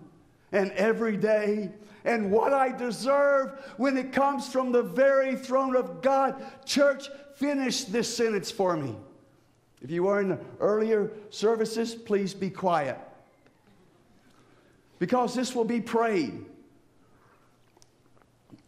and 0.51 0.71
every 0.71 1.17
day 1.17 1.71
and 2.05 2.31
what 2.31 2.53
I 2.53 2.71
deserve 2.75 3.59
when 3.75 3.97
it 3.97 4.13
comes 4.13 4.47
from 4.47 4.71
the 4.71 4.81
very 4.81 5.35
throne 5.35 5.75
of 5.75 6.01
God. 6.01 6.41
Church, 6.65 7.09
finish 7.35 7.83
this 7.83 8.15
sentence 8.15 8.49
for 8.49 8.77
me. 8.77 8.95
If 9.81 9.91
you 9.91 10.03
were 10.03 10.21
in 10.21 10.39
earlier 10.59 11.11
services, 11.29 11.93
please 11.93 12.33
be 12.33 12.49
quiet. 12.49 12.97
Because 14.99 15.35
this 15.35 15.53
will 15.53 15.65
be 15.65 15.81
prayed 15.81 16.45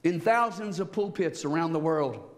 in 0.04 0.20
thousands 0.20 0.80
of 0.80 0.92
pulpits 0.92 1.46
around 1.46 1.74
the 1.74 1.80
world. 1.80 2.30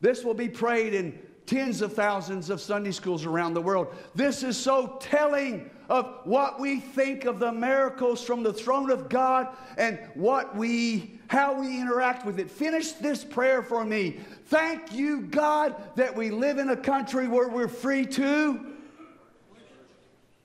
This 0.00 0.24
will 0.24 0.34
be 0.34 0.48
prayed 0.48 0.94
in 0.94 1.18
tens 1.46 1.82
of 1.82 1.94
thousands 1.94 2.48
of 2.48 2.60
Sunday 2.60 2.92
schools 2.92 3.24
around 3.24 3.54
the 3.54 3.60
world. 3.60 3.88
This 4.14 4.42
is 4.42 4.56
so 4.56 4.98
telling 5.00 5.70
of 5.90 6.20
what 6.24 6.58
we 6.58 6.80
think 6.80 7.26
of 7.26 7.38
the 7.38 7.52
miracles 7.52 8.24
from 8.24 8.42
the 8.42 8.52
throne 8.52 8.90
of 8.90 9.10
God 9.10 9.48
and 9.76 9.98
what 10.14 10.56
we 10.56 11.18
how 11.26 11.60
we 11.60 11.80
interact 11.80 12.24
with 12.24 12.40
it. 12.40 12.50
Finish 12.50 12.92
this 12.92 13.22
prayer 13.22 13.62
for 13.62 13.84
me. 13.84 14.18
Thank 14.46 14.92
you, 14.92 15.20
God, 15.20 15.76
that 15.94 16.16
we 16.16 16.30
live 16.30 16.58
in 16.58 16.70
a 16.70 16.76
country 16.76 17.28
where 17.28 17.48
we're 17.48 17.68
free 17.68 18.04
to. 18.06 18.66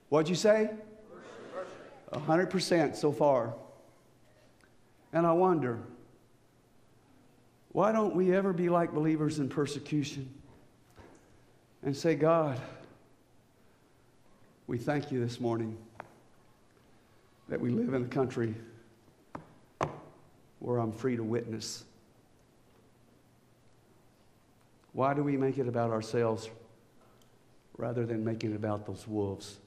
What'd 0.10 0.30
you 0.30 0.36
say? 0.36 0.70
100% 2.14 2.96
so 2.96 3.12
far. 3.12 3.56
And 5.12 5.26
I 5.26 5.32
wonder, 5.32 5.80
why 7.72 7.92
don't 7.92 8.16
we 8.16 8.36
ever 8.36 8.54
be 8.54 8.70
like 8.70 8.94
believers 8.94 9.40
in 9.40 9.50
persecution? 9.50 10.30
and 11.86 11.96
say, 11.96 12.16
God, 12.16 12.60
we 14.68 14.80
thank 14.80 15.12
you 15.12 15.24
this 15.24 15.40
morning 15.40 15.78
that 17.50 17.62
we 17.62 17.70
live 17.70 17.94
in 17.94 18.04
a 18.04 18.08
country 18.08 18.56
where 20.60 20.80
I'm 20.80 20.92
free 20.92 21.16
to 21.16 21.24
witness. 21.24 21.84
Why 24.94 25.14
do 25.14 25.22
we 25.24 25.38
make 25.38 25.60
it 25.60 25.68
about 25.68 25.92
ourselves 25.92 26.50
rather 27.78 28.08
than 28.08 28.26
making 28.26 28.54
it 28.54 28.56
about 28.56 28.88
those 28.88 29.08
wolves 29.08 29.58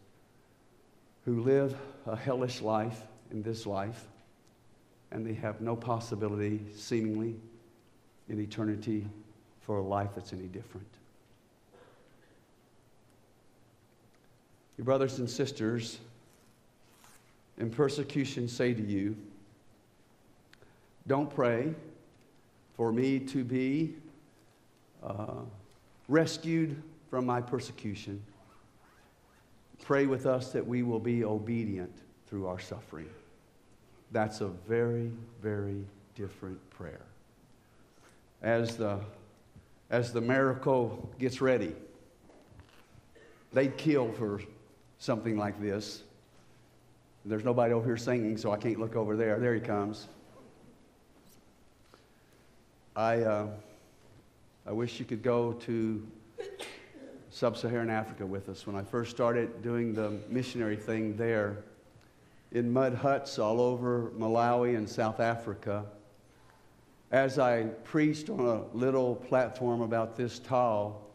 who 1.24 1.42
live 1.42 1.76
a 2.06 2.16
hellish 2.16 2.60
life 2.60 3.00
in 3.30 3.42
this 3.42 3.66
life 3.66 4.04
and 5.12 5.24
they 5.24 5.34
have 5.34 5.60
no 5.60 5.76
possibility, 5.76 6.60
seemingly, 6.74 7.36
in 8.28 8.40
eternity 8.40 9.06
for 9.60 9.78
a 9.78 9.82
life 9.82 10.10
that's 10.16 10.32
any 10.32 10.46
different? 10.46 10.97
Your 14.78 14.84
brothers 14.84 15.18
and 15.18 15.28
sisters 15.28 15.98
in 17.58 17.68
persecution 17.68 18.46
say 18.46 18.72
to 18.72 18.82
you, 18.82 19.16
Don't 21.08 21.28
pray 21.28 21.74
for 22.76 22.92
me 22.92 23.18
to 23.18 23.42
be 23.42 23.96
uh, 25.02 25.40
rescued 26.08 26.80
from 27.10 27.26
my 27.26 27.40
persecution. 27.40 28.22
Pray 29.84 30.06
with 30.06 30.26
us 30.26 30.52
that 30.52 30.64
we 30.64 30.84
will 30.84 31.00
be 31.00 31.24
obedient 31.24 31.92
through 32.28 32.46
our 32.46 32.60
suffering. 32.60 33.08
That's 34.12 34.42
a 34.42 34.48
very, 34.68 35.10
very 35.42 35.84
different 36.14 36.58
prayer. 36.70 37.00
As 38.42 38.76
the, 38.76 39.00
as 39.90 40.12
the 40.12 40.20
miracle 40.20 41.10
gets 41.18 41.40
ready, 41.40 41.74
they'd 43.52 43.76
kill 43.76 44.12
for 44.12 44.40
something 44.98 45.36
like 45.36 45.60
this. 45.60 46.02
There's 47.24 47.44
nobody 47.44 47.74
over 47.74 47.84
here 47.84 47.96
singing, 47.96 48.36
so 48.36 48.52
I 48.52 48.56
can't 48.56 48.78
look 48.78 48.96
over 48.96 49.16
there. 49.16 49.38
There 49.38 49.54
he 49.54 49.60
comes. 49.60 50.08
I, 52.96 53.20
uh, 53.20 53.48
I 54.66 54.72
wish 54.72 54.98
you 54.98 55.04
could 55.04 55.22
go 55.22 55.52
to 55.52 56.06
sub 57.30 57.56
Saharan 57.56 57.90
Africa 57.90 58.26
with 58.26 58.48
us. 58.48 58.66
When 58.66 58.74
I 58.74 58.82
first 58.82 59.10
started 59.10 59.62
doing 59.62 59.94
the 59.94 60.18
missionary 60.28 60.76
thing 60.76 61.16
there, 61.16 61.58
in 62.52 62.72
mud 62.72 62.94
huts 62.94 63.38
all 63.38 63.60
over 63.60 64.10
Malawi 64.18 64.76
and 64.76 64.88
South 64.88 65.20
Africa, 65.20 65.84
as 67.10 67.38
I 67.38 67.64
preached 67.84 68.30
on 68.30 68.40
a 68.40 68.62
little 68.76 69.16
platform 69.16 69.82
about 69.82 70.16
this 70.16 70.38
tall, 70.38 71.07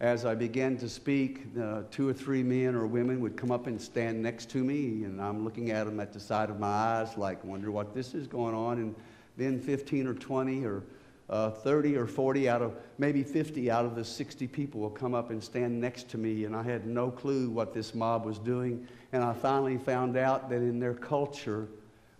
as 0.00 0.24
I 0.24 0.34
began 0.34 0.78
to 0.78 0.88
speak, 0.88 1.42
uh, 1.60 1.82
two 1.90 2.08
or 2.08 2.14
three 2.14 2.42
men 2.42 2.74
or 2.74 2.86
women 2.86 3.20
would 3.20 3.36
come 3.36 3.50
up 3.50 3.66
and 3.66 3.80
stand 3.80 4.22
next 4.22 4.48
to 4.50 4.64
me, 4.64 5.04
and 5.04 5.20
I'm 5.20 5.44
looking 5.44 5.70
at 5.70 5.84
them 5.84 6.00
at 6.00 6.14
the 6.14 6.20
side 6.20 6.48
of 6.48 6.58
my 6.58 6.68
eyes, 6.68 7.18
like, 7.18 7.44
wonder 7.44 7.70
what 7.70 7.94
this 7.94 8.14
is 8.14 8.26
going 8.26 8.54
on. 8.54 8.78
And 8.78 8.94
then 9.36 9.60
15 9.60 10.06
or 10.06 10.14
20 10.14 10.64
or 10.64 10.82
uh, 11.28 11.50
30 11.50 11.96
or 11.96 12.06
40 12.06 12.48
out 12.48 12.62
of 12.62 12.74
maybe 12.96 13.22
50 13.22 13.70
out 13.70 13.84
of 13.84 13.94
the 13.94 14.04
60 14.04 14.48
people 14.48 14.80
will 14.80 14.90
come 14.90 15.14
up 15.14 15.30
and 15.30 15.42
stand 15.42 15.78
next 15.78 16.08
to 16.08 16.18
me, 16.18 16.44
and 16.44 16.56
I 16.56 16.62
had 16.62 16.86
no 16.86 17.10
clue 17.10 17.50
what 17.50 17.74
this 17.74 17.94
mob 17.94 18.24
was 18.24 18.38
doing. 18.38 18.88
And 19.12 19.22
I 19.22 19.34
finally 19.34 19.76
found 19.76 20.16
out 20.16 20.48
that 20.48 20.56
in 20.56 20.80
their 20.80 20.94
culture, 20.94 21.68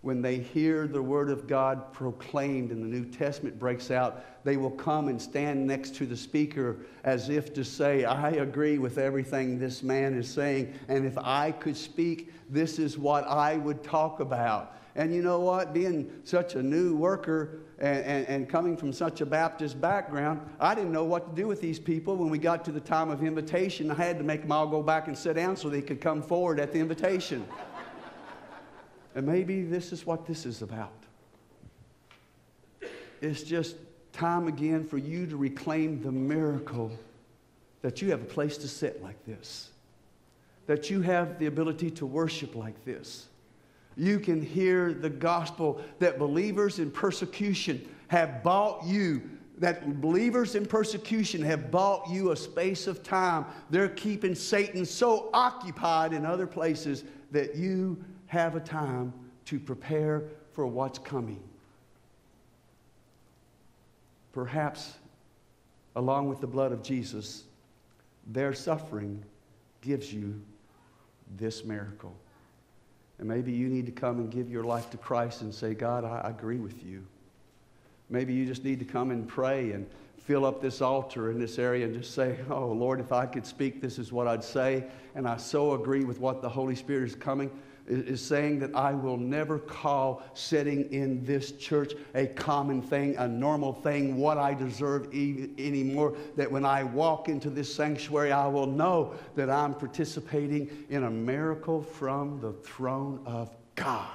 when 0.03 0.23
they 0.23 0.39
hear 0.39 0.87
the 0.87 1.03
word 1.03 1.31
of 1.31 1.47
God 1.47 1.93
proclaimed 1.93 2.71
and 2.71 2.83
the 2.83 2.87
New 2.87 3.05
Testament 3.05 3.59
breaks 3.59 3.91
out, 3.91 4.25
they 4.45 4.57
will 4.57 4.71
come 4.71 5.09
and 5.09 5.21
stand 5.21 5.67
next 5.67 5.95
to 5.97 6.07
the 6.07 6.17
speaker 6.17 6.79
as 7.05 7.29
if 7.29 7.53
to 7.55 7.65
say, 7.65 8.05
I 8.05 8.31
agree 8.31 8.79
with 8.79 8.97
everything 8.97 9.59
this 9.59 9.83
man 9.83 10.15
is 10.15 10.29
saying, 10.29 10.73
and 10.89 11.05
if 11.05 11.19
I 11.19 11.53
could 11.53 11.77
speak, 11.77 12.33
this 12.49 12.79
is 12.79 12.97
what 12.97 13.27
I 13.27 13.59
would 13.59 13.85
talk 13.85 14.21
about. 14.21 14.77
And 14.97 15.15
you 15.15 15.23
know 15.23 15.39
what? 15.39 15.73
Being 15.73 16.11
such 16.25 16.55
a 16.55 16.63
new 16.63 16.97
worker 16.97 17.61
and, 17.79 18.05
and, 18.05 18.27
and, 18.27 18.49
coming 18.49 18.77
from 18.77 18.93
such 18.93 19.21
a 19.21 19.27
Baptist 19.27 19.81
background, 19.81 20.41
I 20.59 20.75
didn't 20.75 20.93
know 20.93 21.05
what 21.05 21.31
to 21.31 21.41
do 21.41 21.47
with 21.47 21.61
these 21.61 21.79
people. 21.79 22.17
When 22.17 22.29
we 22.29 22.39
got 22.39 22.65
to 22.65 22.73
the 22.73 22.81
time 22.81 23.09
of 23.09 23.23
invitation, 23.23 23.91
I 23.91 23.95
had 23.95 24.19
to 24.19 24.25
make 24.25 24.43
them 24.43 24.53
all 24.53 24.67
go 24.67 24.83
back 24.83 25.07
and 25.07 25.17
sit 25.17 25.37
down 25.37 25.57
so 25.57 25.71
they 25.71 25.81
could 25.81 26.01
come 26.01 26.21
forward 26.21 26.59
at 26.59 26.73
the 26.73 26.81
invitation. 26.81 27.47
And 29.15 29.27
maybe 29.27 29.63
this 29.63 29.93
is 29.93 30.07
what 30.07 30.27
this 30.27 30.47
is 30.47 30.63
about. 30.63 30.93
It's 33.21 33.43
just 33.43 33.77
time 34.13 34.49
again 34.49 34.85
for 34.85 34.99
you 34.99 35.27
to 35.27 35.37
reclaim 35.37 36.03
the 36.03 36.13
miracle 36.13 36.91
that 37.83 38.01
you 38.01 38.11
have 38.11 38.23
a 38.23 38.27
place 38.27 38.57
to 38.59 38.69
sit 38.69 39.03
like 39.03 39.25
this, 39.27 39.71
that 40.67 40.91
you 40.91 41.01
have 41.01 41.39
the 41.39 41.47
ability 41.47 41.91
to 41.91 42.07
worship 42.07 42.55
like 42.55 42.85
this. 42.85 43.27
You 43.97 44.21
can 44.21 44.41
hear 44.41 44.95
the 44.95 45.11
gospel 45.11 45.83
that 45.99 46.19
believers 46.19 46.79
in 46.79 46.91
persecution 46.91 47.87
have 48.09 48.43
bought 48.43 48.85
you 48.85 49.23
that 49.61 50.01
believers 50.01 50.55
in 50.55 50.65
persecution 50.65 51.43
have 51.43 51.71
bought 51.71 52.09
you 52.09 52.33
a 52.33 52.37
space 52.37 52.87
of 52.87 53.03
time. 53.03 53.45
They're 53.69 53.91
keeping 53.91 54.35
Satan 54.35 54.87
so 54.87 55.29
occupied 55.35 56.15
in 56.15 56.25
other 56.25 56.47
places 56.47 57.05
that 57.31 57.55
you 57.55 58.03
have 58.31 58.55
a 58.55 58.61
time 58.61 59.13
to 59.45 59.59
prepare 59.59 60.23
for 60.53 60.65
what's 60.65 61.01
coming. 61.01 61.43
Perhaps, 64.33 64.93
along 65.97 66.29
with 66.29 66.41
the 66.41 66.47
blood 66.47 66.71
of 66.71 66.81
Jesus, 66.81 67.43
their 68.29 68.53
suffering 68.55 69.21
gives 69.81 70.15
you 70.15 70.41
this 71.39 71.65
miracle. 71.65 72.15
And 73.19 73.27
maybe 73.27 73.51
you 73.51 73.69
need 73.69 73.87
to 73.87 73.93
come 73.93 74.21
and 74.21 74.31
give 74.31 74.49
your 74.49 74.63
life 74.63 74.91
to 74.91 74.97
Christ 74.97 75.41
and 75.41 75.53
say, 75.53 75.75
God, 75.75 76.05
I 76.05 76.29
agree 76.29 76.59
with 76.59 76.87
you. 76.87 77.05
Maybe 78.11 78.33
you 78.33 78.47
just 78.47 78.63
need 78.63 78.79
to 78.79 78.85
come 78.85 79.11
and 79.11 79.27
pray 79.27 79.73
and 79.73 79.89
fill 80.19 80.47
up 80.47 80.63
this 80.63 80.81
altar 80.81 81.33
in 81.33 81.41
this 81.41 81.59
area 81.59 81.85
and 81.85 82.01
just 82.01 82.15
say, 82.15 82.39
Oh, 82.49 82.69
Lord, 82.69 83.01
if 83.01 83.11
I 83.11 83.27
could 83.27 83.45
speak, 83.45 83.81
this 83.81 83.99
is 83.99 84.13
what 84.13 84.29
I'd 84.29 84.45
say. 84.45 84.85
And 85.17 85.27
I 85.27 85.37
so 85.37 85.73
agree 85.73 86.05
with 86.05 86.21
what 86.21 86.43
the 86.43 86.49
Holy 86.49 86.77
Spirit 86.77 87.09
is 87.09 87.17
coming 87.17 87.51
is 87.91 88.21
saying 88.21 88.61
that 88.61 88.75
I 88.75 88.93
will 88.93 89.17
never 89.17 89.59
call 89.59 90.23
sitting 90.35 90.91
in 90.93 91.25
this 91.25 91.53
church 91.53 91.95
a 92.15 92.27
common 92.27 92.81
thing, 92.81 93.17
a 93.17 93.27
normal 93.27 93.73
thing, 93.73 94.17
what 94.17 94.39
I 94.39 94.55
deserve 94.55 95.13
e- 95.13 95.51
anymore. 95.59 96.17
That 96.37 96.51
when 96.51 96.65
I 96.65 96.85
walk 96.85 97.29
into 97.29 97.51
this 97.51 97.75
sanctuary, 97.75 98.33
I 98.33 98.47
will 98.47 98.67
know 98.67 99.15
that 99.35 99.51
I'm 99.51 99.75
participating 99.75 100.87
in 100.89 101.05
a 101.05 101.11
miracle 101.11 101.83
from 101.83 102.41
the 102.41 102.53
throne 102.53 103.21
of 103.27 103.51
God. 103.75 104.07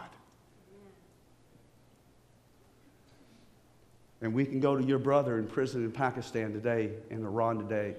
And 4.21 4.33
we 4.33 4.45
can 4.45 4.59
go 4.59 4.75
to 4.75 4.83
your 4.83 4.99
brother 4.99 5.37
in 5.37 5.47
prison 5.47 5.83
in 5.83 5.91
Pakistan 5.91 6.53
today, 6.53 6.91
in 7.09 7.25
Iran 7.25 7.59
today. 7.59 7.95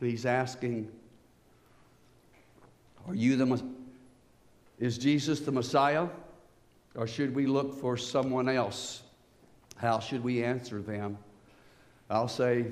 He's 0.00 0.26
asking, 0.26 0.90
Are 3.06 3.14
you 3.14 3.36
the 3.36 3.46
is 4.78 4.98
Jesus 4.98 5.40
the 5.40 5.52
Messiah, 5.52 6.08
or 6.94 7.06
should 7.06 7.34
we 7.34 7.46
look 7.46 7.74
for 7.80 7.96
someone 7.96 8.48
else? 8.48 9.02
How 9.76 9.98
should 9.98 10.22
we 10.22 10.42
answer 10.42 10.80
them? 10.80 11.18
I'll 12.10 12.28
say, 12.28 12.66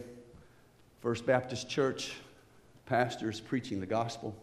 First 1.01 1.27
Baptist 1.27 1.69
Church 1.69 2.15
pastors 2.87 3.41
preaching 3.41 3.81
the 3.81 3.87
gospel, 3.87 4.35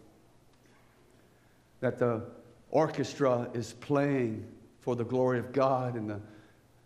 that 1.80 1.98
the 1.98 2.22
orchestra 2.70 3.48
is 3.54 3.72
playing 3.74 4.46
for 4.80 4.94
the 4.94 5.04
glory 5.04 5.38
of 5.38 5.52
God, 5.52 5.94
and 5.94 6.10
the, 6.10 6.20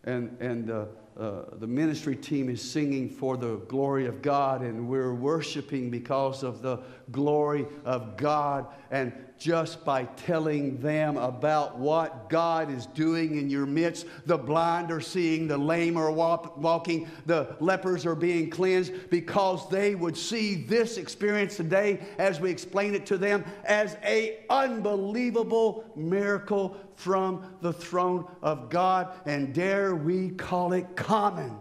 and, 0.04 0.36
and 0.40 0.66
the, 0.66 0.88
uh, 1.18 1.42
the 1.58 1.66
ministry 1.66 2.14
team 2.14 2.48
is 2.48 2.62
singing 2.62 3.08
for 3.08 3.36
the 3.36 3.56
glory 3.66 4.06
of 4.06 4.22
God, 4.22 4.62
and 4.62 4.88
we're 4.88 5.14
worshiping 5.14 5.90
because 5.90 6.44
of 6.44 6.62
the 6.62 6.78
glory 7.10 7.66
of 7.84 8.16
God. 8.16 8.66
And 8.90 9.12
just 9.38 9.84
by 9.84 10.04
telling 10.04 10.80
them 10.80 11.16
about 11.16 11.78
what 11.78 12.28
God 12.28 12.70
is 12.70 12.86
doing 12.86 13.38
in 13.38 13.48
your 13.48 13.66
midst. 13.66 14.06
The 14.26 14.36
blind 14.36 14.90
are 14.90 15.00
seeing, 15.00 15.46
the 15.46 15.56
lame 15.56 15.96
are 15.96 16.10
walking, 16.10 17.08
the 17.26 17.56
lepers 17.60 18.04
are 18.04 18.16
being 18.16 18.50
cleansed 18.50 19.10
because 19.10 19.68
they 19.70 19.94
would 19.94 20.16
see 20.16 20.56
this 20.64 20.98
experience 20.98 21.56
today 21.56 22.00
as 22.18 22.40
we 22.40 22.50
explain 22.50 22.94
it 22.94 23.06
to 23.06 23.16
them 23.16 23.44
as 23.64 23.96
a 24.02 24.40
unbelievable 24.50 25.84
miracle 25.94 26.76
from 26.96 27.44
the 27.60 27.72
throne 27.72 28.26
of 28.42 28.68
God 28.70 29.14
and 29.24 29.54
dare 29.54 29.94
we 29.94 30.30
call 30.30 30.72
it 30.72 30.96
common. 31.08 31.56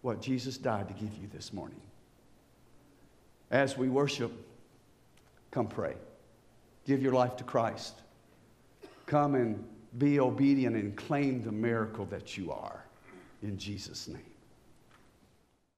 What 0.00 0.20
Jesus 0.20 0.56
died 0.56 0.88
to 0.88 0.94
give 0.94 1.14
you 1.20 1.28
this 1.32 1.52
morning. 1.52 1.80
As 3.50 3.76
we 3.76 3.88
worship 3.88 4.32
Come 5.52 5.66
pray. 5.66 5.94
Give 6.86 7.02
your 7.02 7.12
life 7.12 7.36
to 7.36 7.44
Christ. 7.44 8.00
Come 9.06 9.34
and 9.34 9.62
be 9.98 10.18
obedient 10.18 10.74
and 10.74 10.96
claim 10.96 11.42
the 11.42 11.52
miracle 11.52 12.06
that 12.06 12.38
you 12.38 12.50
are. 12.50 12.86
In 13.42 13.58
Jesus' 13.58 14.08
name. 14.08 14.31